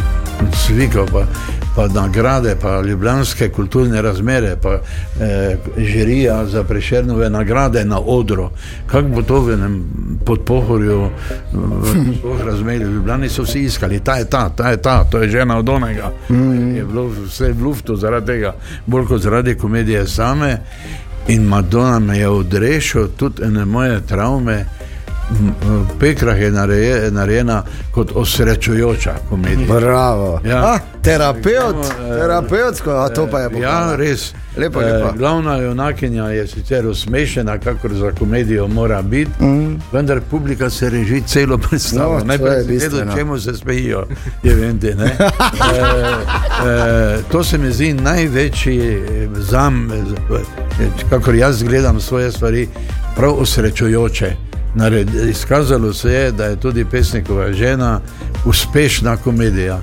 Cvikal 0.66 1.06
pa 1.12 1.26
pa 1.78 1.88
nagrade, 1.88 2.56
pa 2.62 2.82
ljubljanske 2.82 3.50
kulturne 3.50 4.02
razmere, 4.02 4.56
pa 4.62 4.74
eh, 4.74 5.58
žirija 5.78 6.46
za 6.46 6.64
prešernove 6.64 7.30
nagrade 7.30 7.86
na 7.86 8.00
odru. 8.00 8.50
Kako 8.88 9.08
bo 9.08 9.22
to 9.22 9.40
v 9.40 9.54
enem 9.54 9.84
podpohorju, 10.26 11.10
v 11.54 11.94
teh 11.94 12.46
razmerah, 12.46 12.90
ljubljani 12.90 13.30
so 13.30 13.44
vsi 13.44 13.60
iskali, 13.60 14.00
ta 14.00 14.16
je 14.16 14.26
ta, 14.26 14.50
ta 14.50 14.70
je 14.70 14.82
ta, 14.82 15.04
to 15.04 15.22
je 15.22 15.30
žena 15.30 15.58
od 15.58 15.70
onega. 15.70 16.12
Mm. 16.30 16.76
Je 16.76 16.86
bilo 16.86 17.08
vse 17.08 17.52
v 17.54 17.64
luftu 17.64 17.96
zaradi 17.96 18.26
tega, 18.26 18.56
bolj 18.86 19.06
kot 19.06 19.22
zaradi 19.22 19.56
komedije 19.56 20.08
same. 20.08 20.58
In 21.28 21.44
Madonna 21.44 22.00
me 22.00 22.18
je 22.18 22.30
odrešila 22.30 23.08
tudi 23.18 23.44
ene 23.44 23.66
moje 23.66 24.02
travme. 24.02 24.66
Pekrah 26.00 26.40
je 26.40 26.52
narejena 27.12 27.64
kot 27.92 28.12
osrečujoča 28.16 29.16
komedija. 29.30 29.80
Bravo. 29.80 30.42
Ja. 30.46 30.58
A, 30.58 30.80
terapeut, 31.02 31.86
eh, 31.86 32.20
terapeutsko, 32.20 32.92
a 32.92 33.10
to 33.10 33.28
pa 33.32 33.40
je 33.40 33.50
bilo. 33.50 33.62
Ja, 33.62 33.96
res. 33.96 34.34
Lepo, 34.58 34.80
lepo. 34.80 35.10
E, 35.10 35.18
glavna 35.18 35.58
junakinja 35.58 36.24
je 36.24 36.48
sicer 36.48 36.88
usmešena, 36.88 37.58
kakor 37.58 37.94
za 37.94 38.12
komedijo 38.12 38.68
mora 38.68 39.02
biti, 39.02 39.44
mm. 39.44 39.82
vendar 39.92 40.22
publika 40.32 40.70
se 40.70 40.90
reži 40.90 41.22
celo 41.28 41.58
predstavo. 41.58 42.20
No, 42.20 42.26
Najprej 42.26 42.64
vedo, 42.64 43.16
čemu 43.16 43.40
se 43.40 43.54
smejijo. 43.54 44.08
Vente, 44.44 44.88
e, 44.88 45.18
e, 46.68 47.18
to 47.32 47.44
se 47.44 47.58
mi 47.58 47.72
zdi 47.72 47.94
največji 47.94 49.04
zam, 49.36 49.90
kakor 51.10 51.36
jaz 51.36 51.64
gledam 51.64 52.00
svoje 52.00 52.32
stvari, 52.32 52.68
prav 53.16 53.34
osrečujoče. 53.34 54.47
Izkazalo 55.30 55.94
se 55.94 56.14
je, 56.14 56.32
da 56.32 56.46
je 56.46 56.56
tudi 56.56 56.86
pesnikova 56.86 57.54
žena 57.54 58.02
uspešna 58.46 59.18
komedija. 59.18 59.80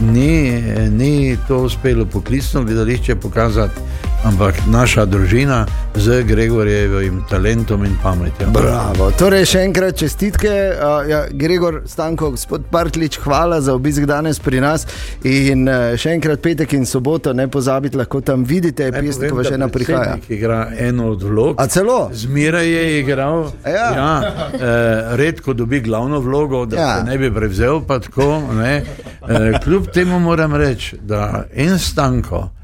Ni, 0.00 0.62
ni 0.90 1.38
to 1.48 1.58
uspelo 1.58 2.04
poklicno 2.04 2.64
gledališče 2.64 3.16
pokazati, 3.16 3.80
ampak 4.26 4.54
naša 4.66 5.04
družina 5.06 5.66
z 5.94 6.22
Gregorjevim 6.26 7.22
talentom 7.30 7.84
in 7.84 7.94
pametjo. 8.02 8.50
Bravo. 8.50 9.10
Torej, 9.14 9.46
še 9.46 9.62
enkrat 9.68 9.94
čestitke, 10.00 10.50
uh, 10.50 11.06
ja, 11.06 11.20
Gregor 11.30 11.84
Stanko, 11.86 12.32
gospod 12.34 12.66
Partlič, 12.70 13.20
hvala 13.22 13.60
za 13.62 13.74
obisk 13.76 14.02
danes 14.10 14.40
pri 14.42 14.60
nas. 14.64 14.86
In 15.22 15.68
uh, 15.70 15.94
še 15.94 16.16
enkrat 16.18 16.42
petek 16.42 16.74
in 16.74 16.88
soboto, 16.90 17.30
ne 17.36 17.46
pozabite, 17.46 17.98
lahko 18.00 18.20
tam 18.20 18.42
vidite, 18.42 18.90
pesnikova 18.90 19.46
žena 19.46 19.70
prihaja. 19.70 20.18
Igra 20.28 20.60
eno 20.74 21.12
od 21.14 21.22
vlog. 21.22 21.62
A 21.62 21.68
celo? 21.70 22.10
Zmeraj 22.10 22.66
je 22.66 22.84
igral. 23.00 23.46
Ja. 23.62 23.86
Ja, 23.94 24.10
eh, 24.50 25.16
redko 25.16 25.54
dobi 25.54 25.80
glavno 25.80 26.18
vlogo, 26.20 26.64
da 26.66 26.76
ja. 26.80 26.90
ne 27.06 27.18
bi 27.18 27.30
prevzel. 27.34 27.84
Tako, 27.86 28.42
ne. 28.58 28.82
Eh, 28.82 29.58
kljub 29.62 29.86
temu 29.94 30.18
moram 30.18 30.54
reči, 30.58 30.98
da 30.98 31.46
en 31.54 31.78
stanko 31.78 32.55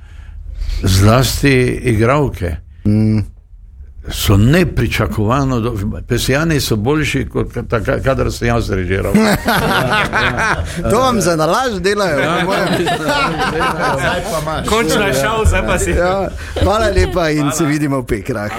zlasti 0.83 1.81
igravke. 1.83 2.57
Mm. 2.85 3.33
So 4.09 4.37
nepričakovano, 4.37 5.75
pesijani 6.09 6.61
so 6.61 6.77
boljši, 6.77 7.29
kot 7.29 7.47
kadar 8.05 8.33
sem 8.33 8.49
jaz 8.49 8.71
režiral. 8.71 9.13
Ja, 9.23 10.85
ja. 10.85 10.91
to 10.91 10.99
vam 10.99 11.21
za 11.21 11.37
nalaž 11.37 11.81
delajo. 11.81 12.19
Ja, 12.19 12.47
Končno 14.69 15.07
je 15.07 15.15
šel, 15.15 15.45
zdaj 15.47 15.67
pa 15.67 15.79
si. 15.79 15.91
Ja. 15.91 16.29
Hvala 16.63 16.87
lepa 16.87 17.29
in 17.31 17.39
Hvala. 17.39 17.53
se 17.53 17.65
vidimo 17.65 18.01
v 18.01 18.07
pekrah. 18.07 18.51